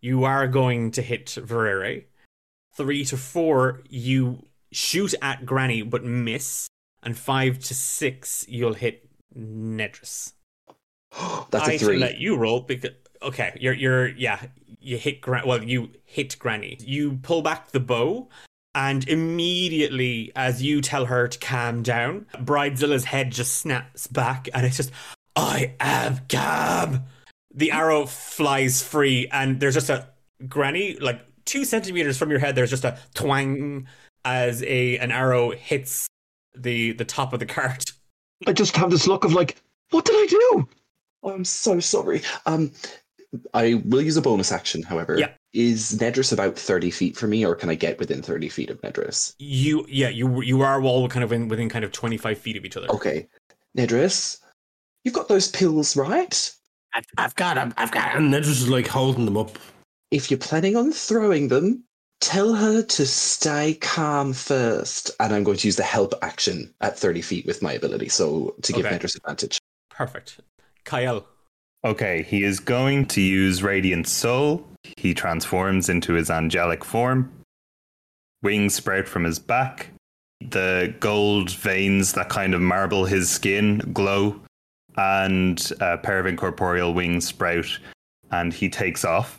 [0.00, 2.04] you are going to hit Verere.
[2.74, 6.68] Three to four, you shoot at Granny but miss,
[7.02, 10.32] and five to six, you'll hit Nedris.
[11.50, 11.98] That's I a should three.
[11.98, 14.40] let you roll because okay, you're you're yeah,
[14.82, 16.78] you hit Gran- well, you hit Granny.
[16.80, 18.28] You pull back the bow,
[18.74, 24.66] and immediately as you tell her to calm down, Bridezilla's head just snaps back, and
[24.66, 24.92] it's just
[25.36, 27.04] I am calm.
[27.54, 30.08] The arrow flies free, and there's just a
[30.48, 32.54] Granny like two centimeters from your head.
[32.54, 33.86] There's just a twang
[34.24, 36.06] as a an arrow hits
[36.54, 37.84] the the top of the cart.
[38.46, 39.56] I just have this look of like,
[39.90, 40.68] what did I do?
[41.22, 42.22] Oh, I'm so sorry.
[42.46, 42.72] Um,
[43.54, 45.16] I will use a bonus action, however.
[45.18, 45.32] Yeah.
[45.54, 48.80] Is Nedris about 30 feet from me, or can I get within 30 feet of
[48.80, 49.34] Nedris?
[49.38, 52.56] You yeah you you are all kind of in, within kind of twenty five feet
[52.56, 52.88] of each other.
[52.90, 53.28] Okay.
[53.76, 54.38] Nedris,
[55.04, 56.52] you've got those pills, right?
[56.94, 57.72] I've, I've got him.
[57.76, 58.24] I've got him.
[58.24, 59.58] And Nedris is like holding them up.
[60.10, 61.84] If you're planning on throwing them,
[62.20, 65.10] tell her to stay calm first.
[65.18, 68.54] And I'm going to use the help action at 30 feet with my ability, so
[68.62, 68.98] to give Okay.
[68.98, 69.58] Nedris advantage.
[69.90, 70.40] Perfect.
[70.84, 71.26] Kyle.
[71.84, 74.64] Okay, he is going to use Radiant Soul.
[74.96, 77.32] He transforms into his angelic form.
[78.42, 79.88] Wings sprout from his back.
[80.40, 84.40] The gold veins that kind of marble his skin glow,
[84.96, 87.78] and a pair of incorporeal wings sprout,
[88.30, 89.38] and he takes off.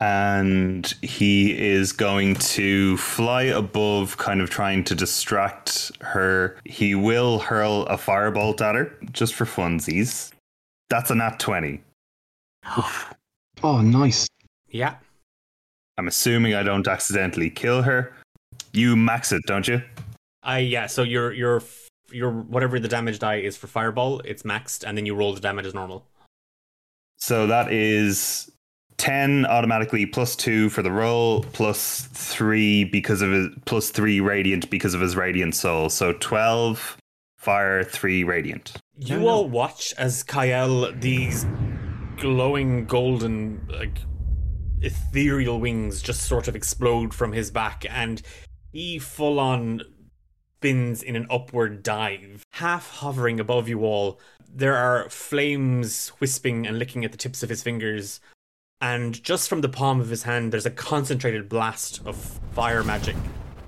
[0.00, 6.56] And he is going to fly above, kind of trying to distract her.
[6.64, 10.32] He will hurl a firebolt at her, just for funsies.
[10.90, 11.82] That's a nat 20.
[13.62, 14.26] Oh, nice.
[14.68, 14.96] Yeah.
[15.96, 18.12] I'm assuming I don't accidentally kill her.
[18.72, 19.82] You max it, don't you?
[20.42, 20.86] I yeah.
[20.86, 21.62] So your your
[22.10, 25.40] your whatever the damage die is for fireball, it's maxed, and then you roll the
[25.40, 26.04] damage as normal.
[27.16, 28.50] So that is
[28.98, 34.68] 10 automatically plus 2 for the roll, plus 3 because of his plus 3 radiant
[34.70, 35.88] because of his radiant soul.
[35.88, 36.96] So 12
[37.44, 38.72] fire, 3 radiant.
[38.96, 41.46] You all watch as Kyle these
[42.16, 43.98] glowing golden like
[44.80, 48.22] ethereal wings just sort of explode from his back, and
[48.72, 49.82] he full on
[50.58, 54.18] spins in an upward dive, half hovering above you all.
[54.50, 58.20] There are flames wisping and licking at the tips of his fingers,
[58.80, 62.16] and just from the palm of his hand, there's a concentrated blast of
[62.52, 63.16] fire magic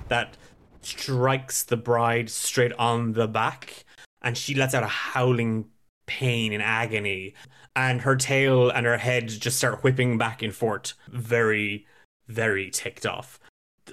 [0.09, 0.39] that
[0.87, 3.85] strikes the bride straight on the back,
[4.23, 5.67] and she lets out a howling
[6.07, 7.35] pain and agony,
[7.75, 11.87] and her tail and her head just start whipping back and forth, very,
[12.29, 13.39] very ticked off.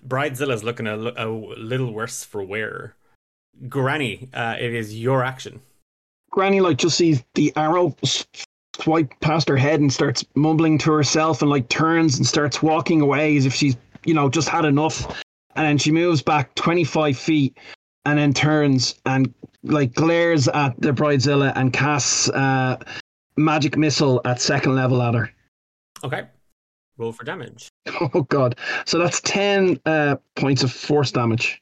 [0.04, 2.96] Bridezilla's looking a, a little worse for wear.
[3.70, 5.62] Granny, uh, it is your action.
[6.32, 7.96] Granny like just sees the arrow
[8.80, 13.02] swipe past her head and starts mumbling to herself and like turns and starts walking
[13.02, 15.22] away as if she's you know just had enough
[15.56, 17.58] and then she moves back 25 feet
[18.06, 19.34] and then turns and
[19.64, 22.78] like glares at the bridezilla and casts uh
[23.38, 25.30] magic missile at second level at her
[26.04, 26.24] Okay.
[26.97, 27.70] Roll for damage.
[28.14, 31.62] oh god so that's 10 uh points of force damage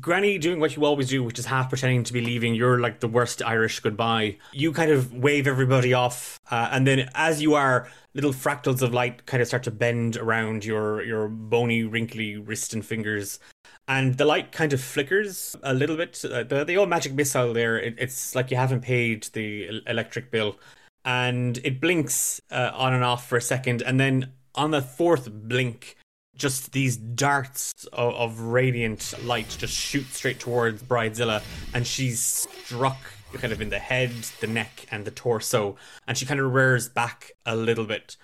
[0.00, 2.54] Granny doing what you always do, which is half pretending to be leaving.
[2.54, 4.38] You're like the worst Irish goodbye.
[4.52, 8.94] You kind of wave everybody off, uh, and then as you are, little fractals of
[8.94, 13.40] light kind of start to bend around your your bony, wrinkly wrist and fingers,
[13.88, 16.24] and the light kind of flickers a little bit.
[16.24, 20.30] Uh, the the old magic missile there, it, it's like you haven't paid the electric
[20.30, 20.60] bill,
[21.04, 25.28] and it blinks uh, on and off for a second, and then on the fourth
[25.32, 25.96] blink
[26.36, 31.42] just these darts of, of radiant light just shoot straight towards Bridezilla,
[31.74, 32.98] and she's struck
[33.34, 34.10] kind of in the head,
[34.40, 35.76] the neck, and the torso,
[36.06, 38.16] and she kind of rears back a little bit.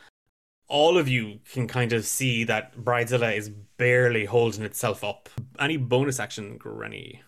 [0.69, 5.31] All of you can kind of see that Bridezilla is barely holding itself up.
[5.59, 7.23] Any bonus action, Granny?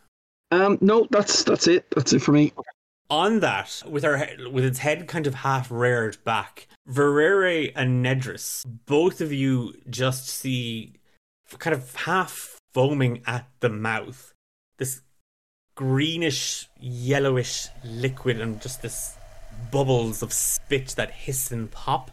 [0.52, 2.52] um no that's that's it that's it for me
[3.10, 8.64] on that, with her with its head kind of half reared back, Verere and Nedris,
[8.86, 10.94] both of you just see
[11.58, 14.32] kind of half foaming at the mouth.
[14.78, 15.02] This
[15.74, 19.16] greenish, yellowish liquid and just this
[19.70, 22.10] bubbles of spit that hiss and pop.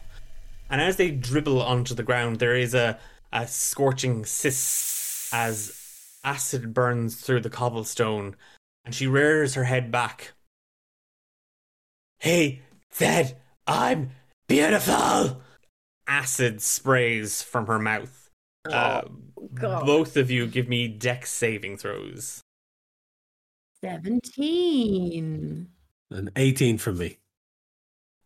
[0.70, 2.98] And as they dribble onto the ground, there is a,
[3.32, 5.74] a scorching hiss as
[6.24, 8.36] acid burns through the cobblestone,
[8.84, 10.32] and she rears her head back.
[12.18, 14.10] He said, I'm
[14.48, 15.42] beautiful!
[16.06, 18.30] Acid sprays from her mouth.
[18.68, 19.02] Uh,
[19.54, 19.86] God.
[19.86, 22.42] both of you give me dex saving throws.
[23.82, 25.68] 17.
[26.10, 27.18] An 18 from me.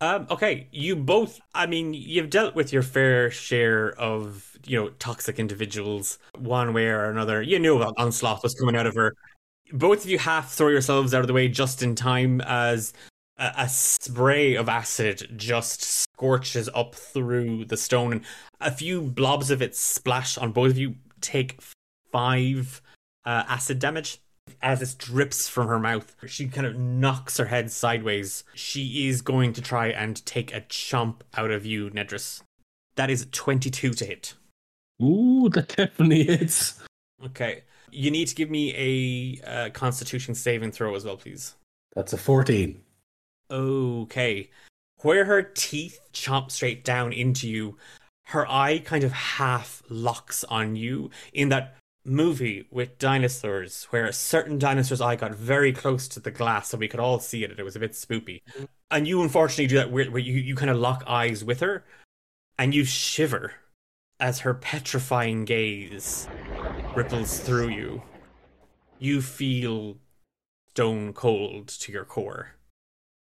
[0.00, 1.40] Um, okay, you both.
[1.54, 6.86] I mean, you've dealt with your fair share of you know toxic individuals, one way
[6.86, 7.40] or another.
[7.40, 9.14] You knew about onslaught was coming out of her.
[9.72, 12.92] Both of you half throw yourselves out of the way just in time as
[13.42, 18.24] a, a spray of acid just scorches up through the stone, and
[18.60, 20.94] a few blobs of it splash on both of you.
[21.20, 21.60] Take
[22.10, 22.80] five
[23.24, 24.20] uh, acid damage
[24.60, 26.14] as it drips from her mouth.
[26.26, 28.44] She kind of knocks her head sideways.
[28.54, 32.42] She is going to try and take a chomp out of you, Nedris.
[32.96, 34.34] That is 22 to hit.
[35.02, 36.80] Ooh, that definitely hits.
[37.24, 37.62] Okay.
[37.90, 41.54] You need to give me a uh, constitution saving throw as well, please.
[41.94, 42.80] That's a 14.
[43.52, 44.50] Okay.
[45.02, 47.76] Where her teeth chomp straight down into you,
[48.26, 54.12] her eye kind of half locks on you in that movie with dinosaurs where a
[54.12, 57.50] certain dinosaur's eye got very close to the glass so we could all see it
[57.50, 58.40] and it was a bit spoopy.
[58.54, 58.64] Mm-hmm.
[58.90, 61.84] And you unfortunately do that where, where you, you kind of lock eyes with her
[62.58, 63.52] and you shiver
[64.18, 66.28] as her petrifying gaze
[66.94, 68.02] ripples through you.
[68.98, 69.96] You feel
[70.70, 72.54] stone cold to your core.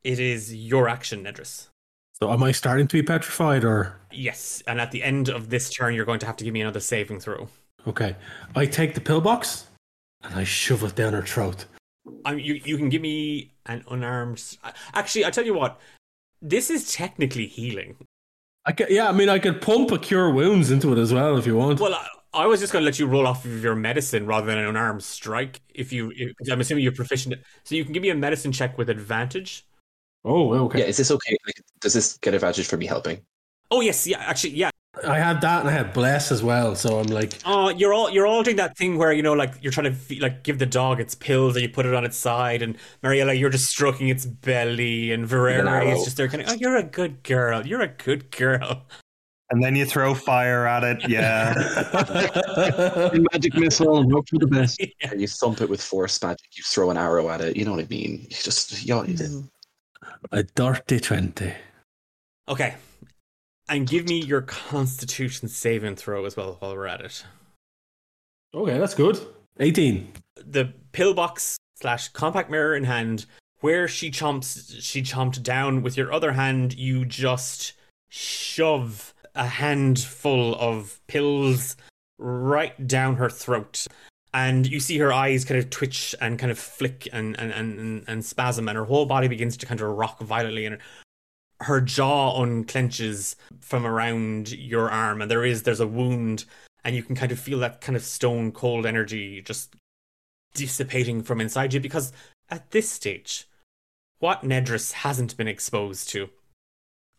[0.07, 1.67] It is your action, Nedris.
[2.13, 5.69] So am I starting to be petrified or Yes, and at the end of this
[5.69, 7.49] turn, you're going to have to give me another saving throw.
[7.89, 8.15] okay.
[8.55, 9.67] I take the pillbox
[10.23, 11.65] and I shove it down her throat.
[12.25, 14.41] Um, you you can give me an unarmed.
[14.95, 15.81] Actually, I tell you what,
[16.41, 17.97] this is technically healing.
[18.65, 21.37] I ca yeah, I mean I could pump a cure wounds into it as well
[21.37, 21.81] if you want.
[21.81, 22.07] Well, I,
[22.45, 24.67] I was just going to let you roll off of your medicine rather than an
[24.67, 25.63] unarmed strike.
[25.75, 27.35] If you, if, I'm assuming you're proficient,
[27.65, 29.67] so you can give me a medicine check with advantage.
[30.27, 30.81] Oh, okay.
[30.81, 31.37] Yeah, is this okay?
[31.47, 33.21] Like, does this get advantage for me helping?
[33.71, 34.71] Oh yes, yeah, actually, yeah.
[35.07, 38.11] I had that and I had bless as well, so I'm like Oh, you're all
[38.11, 40.59] you're all doing that thing where you know, like you're trying to fe- like give
[40.59, 43.67] the dog its pills, and you put it on its side, and Mariella, you're just
[43.67, 45.93] stroking its belly, and Verere arrow.
[45.93, 48.87] is just there, kind of, oh, you're a good girl, you're a good girl.
[49.51, 51.09] And then you throw fire at it.
[51.09, 51.55] Yeah.
[53.33, 54.83] Magic missile and hope for the best.
[55.03, 56.49] And you thump it with force magic.
[56.57, 57.57] You throw an arrow at it.
[57.57, 58.27] You know what I mean?
[58.29, 59.43] You just you know, hmm.
[60.33, 61.53] A dirty twenty.
[62.49, 62.75] Okay,
[63.69, 67.25] and give me your Constitution saving throw as well while we're at it.
[68.55, 69.19] Okay, that's good.
[69.59, 70.13] Eighteen.
[70.37, 73.27] the pillbox slash compact mirror in hand
[73.61, 77.73] where she chomps she chomped down with your other hand you just
[78.11, 81.77] shove a handful of pills
[82.19, 83.87] right down her throat
[84.37, 88.05] and you see her eyes kind of twitch and kind of flick and and, and,
[88.07, 90.79] and, spasm and her whole body begins to kind of rock violently and
[91.61, 96.45] her jaw unclenches from around your arm and there is there's a wound
[96.85, 99.75] and you can kind of feel that kind of stone cold energy just
[100.55, 102.13] dissipating from inside you because
[102.51, 103.49] at this stage,
[104.19, 106.29] what Nedris hasn't been exposed to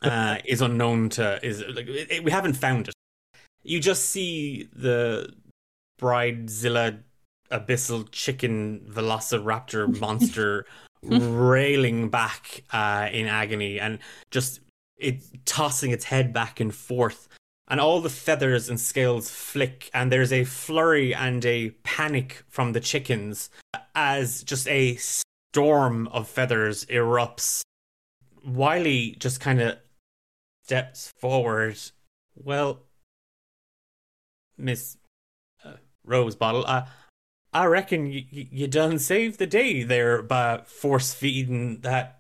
[0.01, 2.93] uh, is unknown to is like it, it- we haven't found it.
[3.63, 5.33] You just see the
[5.99, 6.99] bridezilla
[7.51, 10.65] abyssal chicken velociraptor monster
[11.03, 13.99] railing back uh, in agony and
[14.31, 14.59] just
[14.97, 17.27] it tossing its head back and forth
[17.67, 22.71] and all the feathers and scales flick, and there's a flurry and a panic from
[22.71, 23.49] the chickens
[23.93, 27.61] as just a storm of feathers erupts.
[28.45, 29.77] Wiley just kind of
[30.63, 31.77] steps forward.
[32.35, 32.83] Well,
[34.57, 34.97] Miss
[35.65, 35.73] uh,
[36.07, 36.85] Rosebottle, uh,
[37.57, 42.19] I reckon you, you done saved the day there by force feeding that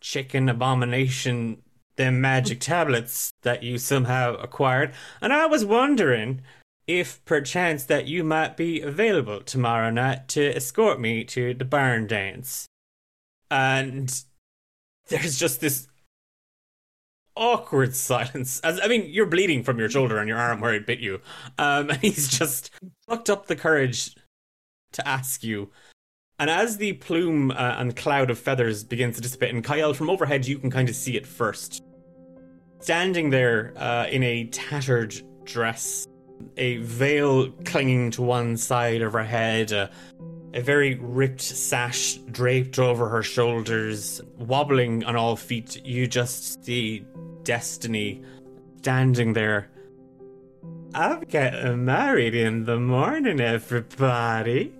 [0.00, 1.62] chicken abomination
[1.94, 6.42] them magic tablets that you somehow acquired, and I was wondering
[6.88, 12.08] if perchance that you might be available tomorrow night to escort me to the barn
[12.08, 12.66] dance.
[13.52, 14.12] And
[15.10, 15.86] there's just this
[17.36, 18.58] awkward silence.
[18.64, 21.20] As I mean, you're bleeding from your shoulder and your arm where it bit you.
[21.56, 22.72] Um, and he's just
[23.06, 24.16] plucked up the courage
[24.94, 25.70] to ask you.
[26.38, 30.10] And as the plume uh, and cloud of feathers begins to dissipate, and Kyle, from
[30.10, 31.84] overhead, you can kind of see it first.
[32.80, 35.14] Standing there uh, in a tattered
[35.44, 36.08] dress,
[36.56, 39.90] a veil clinging to one side of her head, a,
[40.54, 45.84] a very ripped sash draped over her shoulders, wobbling on all feet.
[45.84, 47.04] You just see
[47.44, 48.22] Destiny
[48.78, 49.70] standing there.
[50.94, 54.72] I'm getting married in the morning, everybody.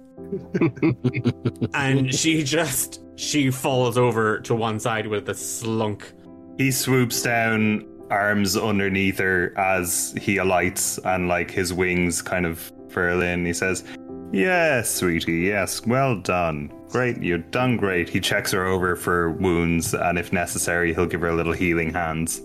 [1.74, 6.12] And she just she falls over to one side with a slunk.
[6.58, 12.72] He swoops down, arms underneath her as he alights, and like his wings kind of
[12.88, 13.44] furl in.
[13.44, 13.84] He says,
[14.32, 16.72] Yes, sweetie, yes, well done.
[16.88, 18.08] Great, you've done great.
[18.08, 21.92] He checks her over for wounds, and if necessary, he'll give her a little healing
[21.92, 22.42] hands.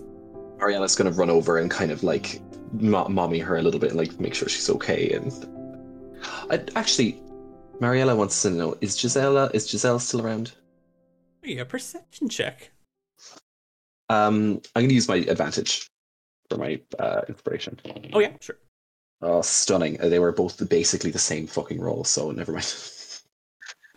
[0.58, 2.40] Ariana's gonna run over and kind of like
[2.72, 5.10] mo- mommy her a little bit and like make sure she's okay.
[5.10, 5.32] And
[6.50, 7.20] I, actually,
[7.80, 10.52] Mariella wants to know: Is Gisela is Giselle still around?
[11.42, 12.70] Yeah, perception check.
[14.10, 15.88] Um, I'm gonna use my advantage
[16.50, 17.80] for my uh, inspiration.
[18.12, 18.58] Oh yeah, sure.
[19.22, 19.94] Oh, stunning!
[19.94, 22.66] They were both basically the same fucking roll, so never mind.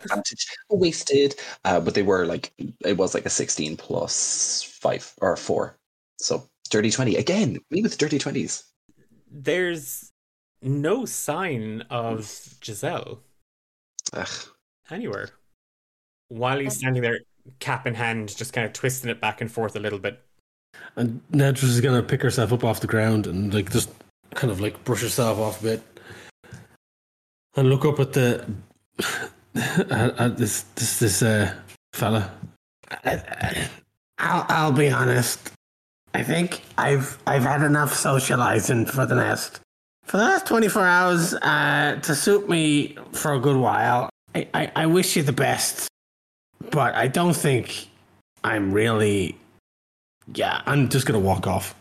[0.00, 1.34] advantage wasted,
[1.64, 2.52] uh, but they were like
[2.84, 5.76] it was like a 16 plus five or four,
[6.18, 7.58] so dirty 20 again.
[7.70, 8.64] Me with dirty 20s.
[9.30, 10.12] There's
[10.62, 12.30] no sign of
[12.62, 13.20] Giselle
[14.14, 14.28] Ugh.
[14.90, 15.30] anywhere.
[16.28, 17.20] While he's standing there,
[17.58, 20.20] cap in hand, just kind of twisting it back and forth a little bit.
[20.96, 23.90] And Nedris is gonna pick herself up off the ground and like just
[24.34, 25.82] kind of like brush herself off a bit,
[27.56, 28.44] and look up at the
[29.54, 31.52] at, at this this this uh,
[31.92, 32.30] fella.
[34.18, 35.52] I'll I'll be honest.
[36.14, 39.60] I think I've I've had enough socializing for the last
[40.04, 44.10] for the last twenty four hours uh, to suit me for a good while.
[44.34, 45.88] I, I, I wish you the best,
[46.70, 47.88] but I don't think
[48.42, 49.36] I'm really.
[50.34, 51.74] Yeah, I'm just gonna walk off.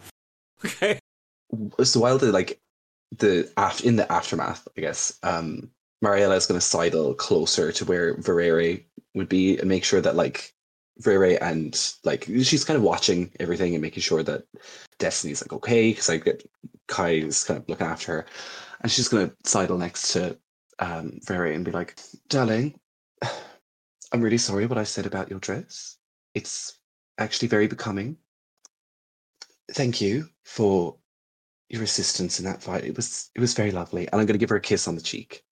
[0.65, 0.99] Okay.
[1.83, 2.59] so while the like
[3.17, 5.69] the af- in the aftermath, I guess, um,
[6.01, 8.83] Mariella is going to sidle closer to where Verere
[9.13, 10.52] would be and make sure that like
[11.01, 14.43] Verere and like she's kind of watching everything and making sure that
[14.99, 16.47] Destiny's like okay because I get
[16.87, 18.25] Kai is kind of looking after her,
[18.81, 20.37] and she's going to sidle next to
[20.79, 21.99] um, Verere and be like,
[22.29, 22.79] "Darling,
[24.11, 25.97] I'm really sorry what I said about your dress.
[26.35, 26.79] It's
[27.17, 28.17] actually very becoming.
[29.71, 30.97] Thank you for
[31.69, 32.83] your assistance in that fight.
[32.83, 34.95] It was it was very lovely, and I'm going to give her a kiss on
[34.95, 35.43] the cheek.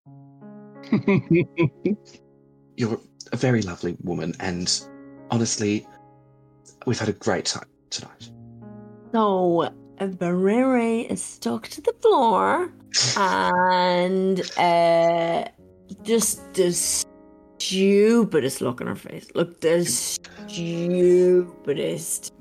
[2.78, 3.00] You're
[3.32, 4.82] a very lovely woman, and
[5.32, 5.88] honestly,
[6.86, 8.30] we've had a great time tonight.
[9.14, 12.72] So Verere is stuck to the floor
[13.18, 15.46] and uh
[16.04, 16.72] just the
[17.62, 19.28] stupidest look on her face.
[19.36, 20.64] Look, the stupidest.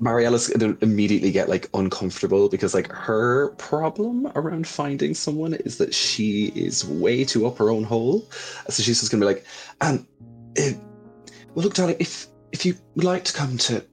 [0.01, 5.77] Mariella's going to immediately get like uncomfortable because like her problem around finding someone is
[5.77, 8.27] that she is way too up her own hole.
[8.69, 9.45] So she's just going to be like,
[9.81, 10.07] um,
[10.55, 10.73] eh,
[11.53, 13.85] well, look, darling, if if you would like to come to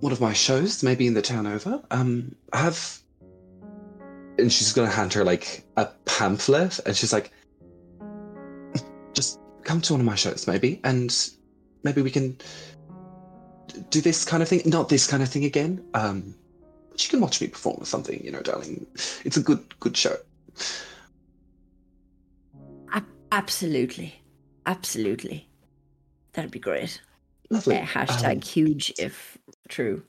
[0.00, 2.98] one of my shows, maybe in the town over, um, I have.
[4.38, 7.30] And she's going to hand her like a pamphlet, and she's like,
[9.12, 11.14] just come to one of my shows, maybe, and
[11.84, 12.36] maybe we can
[13.90, 14.62] do this kind of thing.
[14.66, 15.84] Not this kind of thing again.
[15.94, 16.34] Um,
[16.90, 18.86] but you can watch me perform or something, you know, darling.
[19.24, 20.16] It's a good, good show.
[23.34, 24.14] Absolutely.
[24.64, 25.48] Absolutely.
[26.34, 27.00] That'd be great.
[27.54, 27.78] Lovely.
[27.78, 30.02] Uh, hashtag Um, huge if true.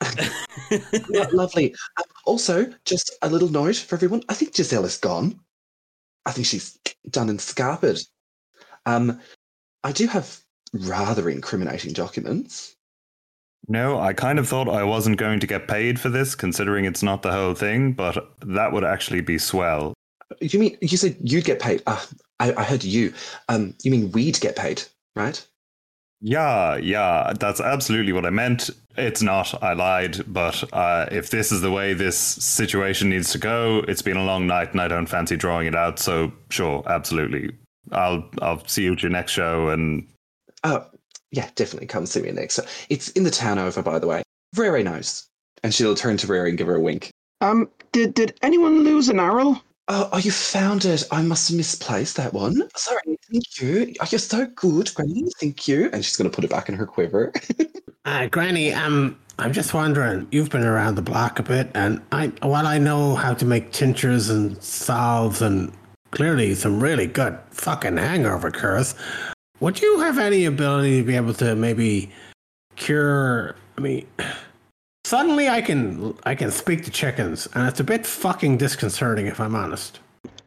[1.10, 1.74] Lo- lovely.
[1.98, 4.22] Uh, also, just a little note for everyone.
[4.28, 5.38] I think Giselle is gone.
[6.24, 6.78] I think she's
[7.10, 8.00] done and scarpered.
[8.86, 9.20] Um,
[9.84, 10.38] I do have
[10.72, 12.74] rather incriminating documents.
[13.66, 17.02] No, I kind of thought I wasn't going to get paid for this, considering it's
[17.02, 19.92] not the whole thing, but that would actually be swell.
[20.40, 21.82] You mean you said you'd get paid?
[21.86, 22.02] Uh,
[22.40, 23.12] I, I heard you.
[23.48, 24.82] Um, you mean we'd get paid,
[25.16, 25.44] right?
[26.20, 28.70] Yeah, yeah, that's absolutely what I meant.
[28.96, 33.38] It's not, I lied, but uh, if this is the way this situation needs to
[33.38, 36.82] go, it's been a long night and I don't fancy drawing it out, so sure,
[36.86, 37.50] absolutely.
[37.92, 40.06] I'll I'll see you at your next show and
[40.64, 40.84] Oh,
[41.30, 42.54] yeah, definitely come see me next.
[42.54, 44.22] So it's in the town over, by the way.
[44.56, 45.26] Rere knows,
[45.62, 47.10] and she'll turn to Rere and give her a wink.
[47.40, 49.62] Um, did did anyone lose an arrow?
[49.90, 51.04] Oh, oh, you found it.
[51.10, 52.68] I must have misplaced that one.
[52.76, 53.18] Sorry.
[53.32, 53.94] Thank you.
[54.00, 55.24] Oh, you're so good, Granny.
[55.40, 55.88] Thank you.
[55.92, 57.32] And she's going to put it back in her quiver.
[58.04, 60.26] Uh, Granny, um, I'm just wondering.
[60.30, 63.70] You've been around the block a bit, and I, while I know how to make
[63.70, 65.70] tinctures and salves and
[66.12, 68.94] clearly some really good fucking hangover cures,
[69.60, 72.10] would you have any ability to be able to maybe
[72.76, 73.56] cure?
[73.76, 74.06] I mean,
[75.08, 79.40] suddenly I can I can speak to chickens, and it's a bit fucking disconcerting if
[79.40, 80.00] I'm honest.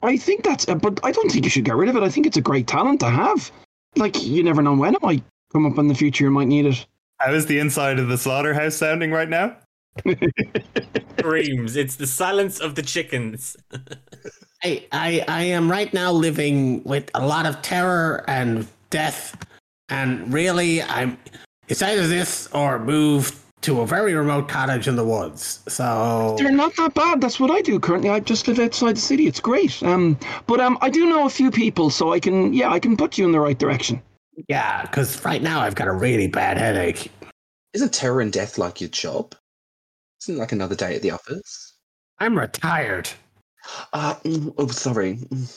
[0.03, 2.03] I think that's, uh, but I don't think you should get rid of it.
[2.03, 3.51] I think it's a great talent to have.
[3.95, 6.25] like you never know when it might come up in the future.
[6.25, 6.85] You might need it.
[7.19, 9.57] How is the inside of the slaughterhouse sounding right now?
[11.19, 11.75] Screams.
[11.75, 13.57] It's the silence of the chickens.
[14.63, 19.35] I, I, I am right now living with a lot of terror and death,
[19.89, 21.17] and really, I'm.
[21.67, 25.59] It's either this or move to a very remote cottage in the woods.
[25.67, 27.21] So They're not that bad.
[27.21, 28.09] That's what I do currently.
[28.09, 29.27] I just live outside the city.
[29.27, 29.81] It's great.
[29.83, 30.17] Um,
[30.47, 33.17] but um, I do know a few people, so I can yeah, I can put
[33.17, 34.01] you in the right direction.
[34.49, 37.11] yeah, because right now I've got a really bad headache.
[37.73, 39.35] Isn't terror and death like your job?
[40.23, 41.75] Isn't like another day at the office?
[42.19, 43.09] I'm retired.
[43.93, 45.17] Uh, mm, oh, sorry.
[45.17, 45.47] Mm,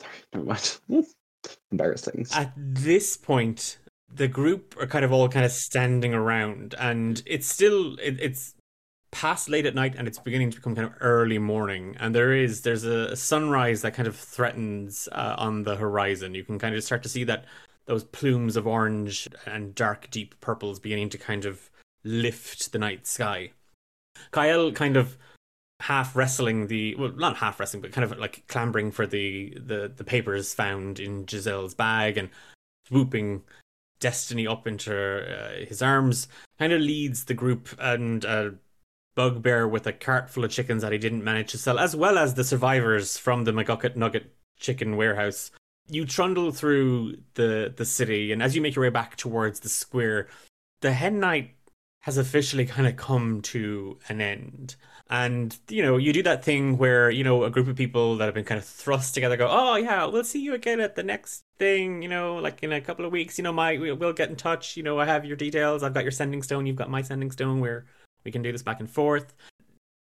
[0.00, 0.78] Sorry, never mind.
[1.70, 2.26] Embarrassing.
[2.34, 3.78] At this point,
[4.14, 8.54] the group are kind of all kind of standing around, and it's still it, it's
[9.10, 11.96] past late at night, and it's beginning to become kind of early morning.
[12.00, 16.34] And there is there's a sunrise that kind of threatens uh, on the horizon.
[16.34, 17.44] You can kind of start to see that
[17.86, 21.70] those plumes of orange and dark deep purples beginning to kind of
[22.02, 23.52] lift the night sky.
[24.30, 25.16] Kyle kind of
[25.80, 29.92] half wrestling the well not half wrestling but kind of like clambering for the the
[29.94, 32.30] the papers found in Giselle's bag and
[32.86, 33.42] swooping
[34.00, 38.54] destiny up into uh, his arms kind of leads the group and a
[39.14, 42.18] bugbear with a cart full of chickens that he didn't manage to sell as well
[42.18, 45.50] as the survivors from the McGucket Nugget chicken warehouse
[45.88, 49.68] you trundle through the the city and as you make your way back towards the
[49.68, 50.28] square
[50.80, 51.54] the hen night
[52.04, 54.76] has officially kind of come to an end.
[55.10, 58.24] And, you know, you do that thing where, you know, a group of people that
[58.24, 61.02] have been kind of thrust together go, oh, yeah, we'll see you again at the
[61.02, 64.14] next thing, you know, like in a couple of weeks, you know, my, we- we'll
[64.14, 64.76] get in touch.
[64.76, 65.82] You know, I have your details.
[65.82, 66.66] I've got your sending stone.
[66.66, 67.84] You've got my sending stone where
[68.24, 69.34] we can do this back and forth.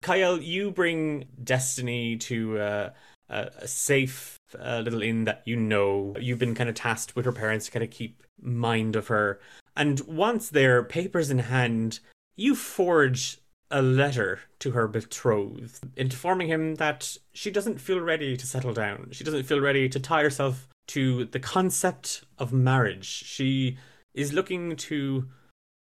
[0.02, 2.90] Kyle, you bring Destiny to uh,
[3.28, 6.14] a, safe uh, little inn that you know.
[6.18, 9.40] You've been kind of tasked with her parents to kind of keep mind of her.
[9.76, 12.00] And once there, papers in hand,
[12.36, 13.39] you forge
[13.70, 19.08] a letter to her betrothed, informing him that she doesn't feel ready to settle down.
[19.12, 23.06] She doesn't feel ready to tie herself to the concept of marriage.
[23.06, 23.78] She
[24.12, 25.28] is looking to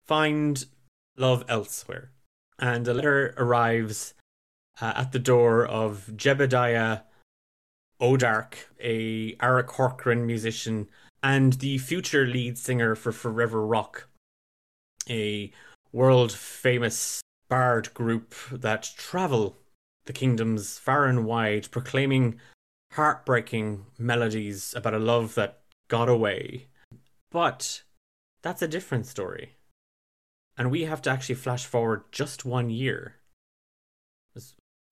[0.06, 0.66] find
[1.16, 2.12] love elsewhere.
[2.60, 4.14] And a letter arrives
[4.82, 7.04] uh, at the door of Jebediah
[8.02, 10.90] Odark, a Ara Corcoran musician,
[11.24, 14.08] and the future lead singer for Forever Rock,
[15.10, 15.52] a
[15.92, 19.58] world famous bard group that travel
[20.06, 22.40] the kingdoms far and wide, proclaiming
[22.94, 26.68] heartbreaking melodies about a love that got away.
[27.30, 27.84] But
[28.42, 29.58] that's a different story.
[30.58, 33.16] And we have to actually flash forward just one year.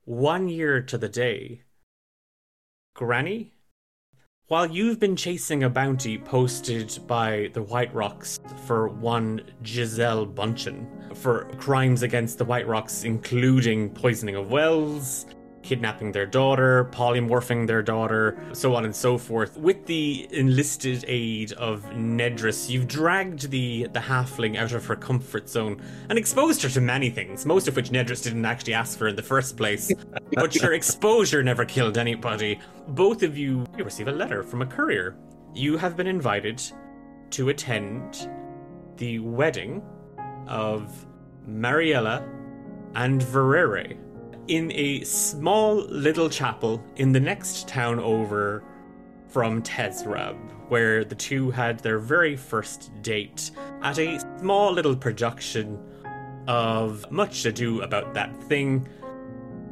[0.03, 1.63] One year to the day.
[2.93, 3.54] Granny,
[4.47, 11.15] while you've been chasing a bounty posted by the White Rocks for one Giselle Bunchen
[11.17, 15.25] for crimes against the White Rocks, including poisoning of wells,
[15.65, 21.51] kidnapping their daughter, polymorphing their daughter, so on and so forth, with the enlisted aid
[21.53, 26.69] of Nedris, you've dragged the, the halfling out of her comfort zone and exposed her
[26.69, 29.91] to many things, most of which Nedris didn't actually ask for in the first place.
[30.33, 32.59] but your exposure never killed anybody.
[32.89, 35.17] Both of you, you receive a letter from a courier.
[35.53, 36.61] You have been invited
[37.31, 38.29] to attend
[38.97, 39.83] the wedding
[40.47, 41.05] of
[41.47, 42.23] Mariella
[42.93, 43.97] and Verere
[44.47, 48.63] in a small little chapel in the next town over
[49.27, 50.37] from Tezrab,
[50.69, 53.51] where the two had their very first date
[53.81, 55.79] at a small little production
[56.47, 58.87] of Much Ado About That Thing.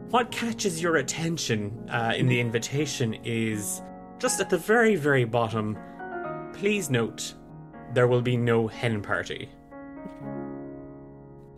[0.10, 3.82] What catches your attention uh, in the invitation is
[4.20, 5.78] just at the very, very bottom.
[6.54, 7.34] Please note,
[7.94, 9.50] there will be no hen party.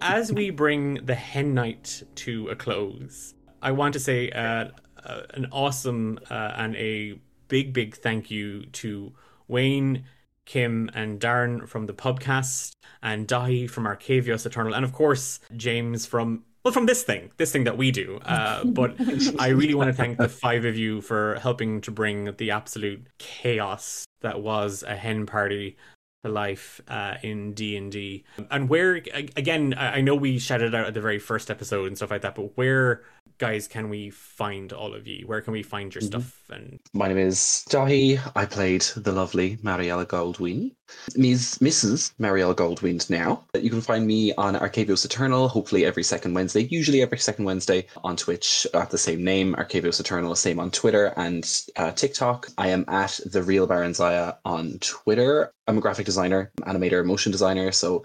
[0.07, 4.65] As we bring the hen night to a close, I want to say uh,
[5.03, 9.13] uh, an awesome uh, and a big, big thank you to
[9.47, 10.03] Wayne,
[10.45, 16.05] Kim, and Darren from the podcast, and Dahi from Arcavios Eternal, and of course James
[16.05, 18.19] from well from this thing, this thing that we do.
[18.23, 18.93] Uh, but
[19.39, 23.07] I really want to thank the five of you for helping to bring the absolute
[23.17, 25.77] chaos that was a hen party
[26.25, 28.95] to life uh, in D and D, and where
[29.35, 32.21] again I I know we shouted out at the very first episode and stuff like
[32.21, 33.03] that, but where
[33.37, 35.25] guys, can we find all of you?
[35.27, 36.41] Where can we find your stuff?
[36.49, 38.19] And My name is Dahi.
[38.35, 40.71] I played the lovely Mariella Goldwyn.
[41.15, 41.57] Ms.
[41.61, 42.13] Mrs.
[42.19, 43.43] Mariella Goldwyn now.
[43.55, 47.87] You can find me on Arcavios Eternal, hopefully every second Wednesday, usually every second Wednesday
[48.03, 52.49] on Twitch at the same name, Arcavios Eternal, same on Twitter and uh, TikTok.
[52.57, 55.51] I am at The Real Baron Zaya on Twitter.
[55.67, 57.71] I'm a graphic designer, animator, motion designer.
[57.71, 58.03] So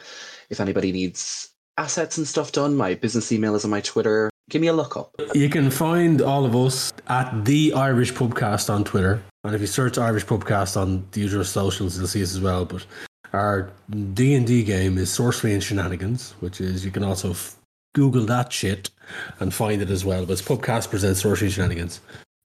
[0.48, 4.30] if anybody needs assets and stuff done, my business email is on my Twitter.
[4.50, 5.14] Give me a look up.
[5.32, 9.68] You can find all of us at the Irish Pubcast on Twitter, and if you
[9.68, 12.64] search Irish Pubcast on the usual socials, you'll see us as well.
[12.64, 12.84] But
[13.32, 13.70] our
[14.12, 17.56] D and D game is Sorcery and Shenanigans, which is you can also f-
[17.94, 18.90] Google that shit
[19.38, 20.26] and find it as well.
[20.26, 22.00] But it's Pubcast presents Sorcery and Shenanigans,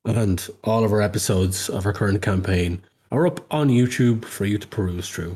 [0.06, 4.60] and all of our episodes of our current campaign are up on YouTube for you
[4.60, 5.36] to peruse through,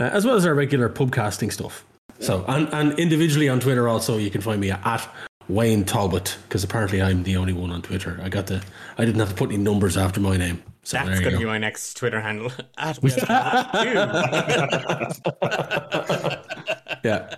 [0.00, 1.84] uh, as well as our regular pubcasting stuff.
[2.18, 5.08] So, and, and individually on Twitter also, you can find me at
[5.48, 8.18] Wayne Talbot because apparently I'm the only one on Twitter.
[8.22, 8.62] I got the,
[8.98, 10.62] I didn't have to put any numbers after my name.
[10.82, 11.38] So that's going to go.
[11.38, 12.50] be my next Twitter handle.
[12.78, 12.98] At
[17.04, 17.36] yeah.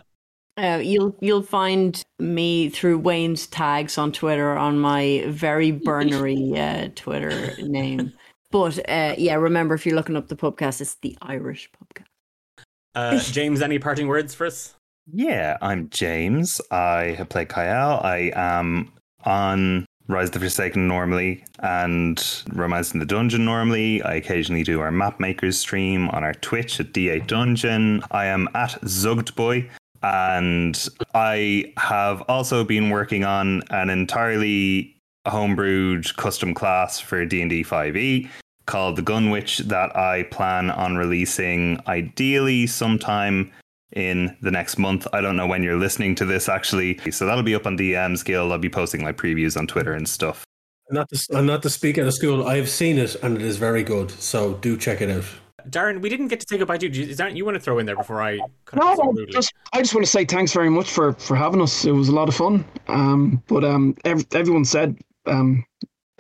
[0.57, 6.91] Uh, you'll you'll find me through Wayne's tags on Twitter on my very burnery uh,
[6.95, 8.13] Twitter name.
[8.51, 12.65] But uh, yeah, remember if you're looking up the podcast, it's the Irish Pubcast.
[12.95, 14.75] uh, James, any parting words for us?
[15.07, 16.61] Yeah, I'm James.
[16.71, 18.01] I have played Kyle.
[18.03, 18.93] I am
[19.25, 24.03] on Rise of the Forsaken normally and Romance in the Dungeon normally.
[24.03, 28.03] I occasionally do our Map Makers stream on our Twitch at D8 Dungeon.
[28.11, 29.69] I am at Zugdboy.
[30.03, 34.97] And I have also been working on an entirely
[35.27, 38.31] homebrewed custom class for D&D 5e E
[38.67, 43.53] called the Gun Witch that I plan on releasing ideally sometime
[43.93, 45.07] in the next month.
[45.13, 46.99] I don't know when you're listening to this actually.
[47.11, 48.53] So that'll be up on DMs Guild.
[48.53, 50.45] I'll be posting my previews on Twitter and stuff.
[50.91, 52.47] Not to, I'm not to speak out of school.
[52.47, 54.11] I have seen it and it is very good.
[54.11, 55.25] So do check it out.
[55.69, 57.07] Darren, we didn't get to say goodbye to you.
[57.07, 59.53] Is that you want to throw in there before I cut No, off I just,
[59.73, 61.85] I just want to say thanks very much for, for having us.
[61.85, 62.65] It was a lot of fun.
[62.89, 65.65] Um, but um, ev- everyone said um,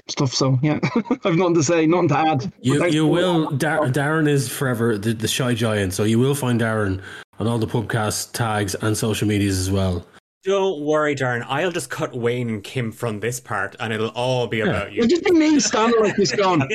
[0.08, 0.78] stuff, so yeah,
[1.24, 2.52] I've nothing to say, nothing to add.
[2.60, 3.50] You, you will.
[3.50, 7.02] Dar- Darren is forever the, the shy giant, so you will find Darren
[7.40, 10.06] on all the podcast tags and social medias as well.
[10.44, 11.44] Don't worry, Darren.
[11.48, 15.02] I'll just cut Wayne and Kim from this part, and it'll all be about you.
[15.02, 16.60] It'll just be me standing like this going.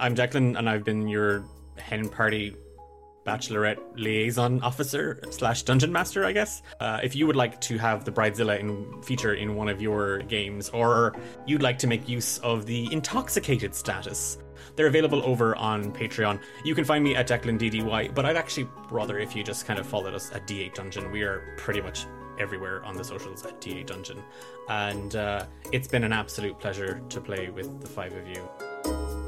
[0.00, 1.44] I'm Declan, and I've been your
[1.76, 2.56] hen party
[3.26, 6.62] bachelorette liaison officer slash dungeon master, I guess.
[6.80, 10.20] Uh, if you would like to have the Bridezilla in feature in one of your
[10.20, 11.14] games, or
[11.46, 14.38] you'd like to make use of the intoxicated status,
[14.80, 16.40] they're available over on Patreon.
[16.64, 19.78] You can find me at Declan DDY, but I'd actually rather if you just kind
[19.78, 21.10] of followed us at D8 Dungeon.
[21.10, 22.06] We are pretty much
[22.38, 24.22] everywhere on the socials at D8 Dungeon,
[24.70, 29.19] and uh, it's been an absolute pleasure to play with the five of you.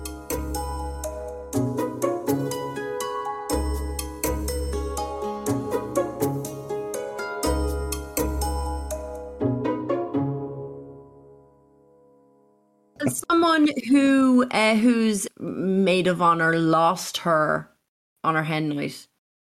[13.07, 17.69] As someone who uh, whose maid of honor lost her
[18.25, 19.07] on her hen night,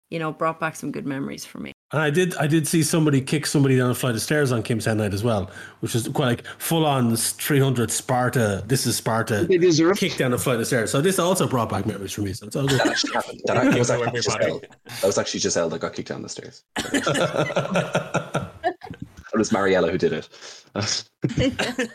[0.09, 1.71] you know, brought back some good memories for me.
[1.91, 4.63] And I did, I did see somebody kick somebody down a flight of stairs on
[4.63, 5.51] Kim's Head Night as well,
[5.81, 8.63] which is quite like full on 300 Sparta.
[8.65, 9.45] This is Sparta.
[9.45, 9.97] They deserve.
[9.97, 10.89] Kick down a flight of stairs.
[10.91, 12.33] So this also brought back memories for me.
[12.33, 12.79] So it's all good.
[12.79, 13.41] That actually happened.
[13.45, 14.21] That act- was actually Everybody.
[14.21, 14.61] Giselle.
[14.85, 16.63] That was actually Giselle that got kicked down the stairs.
[19.35, 20.29] It was Mariella who did it.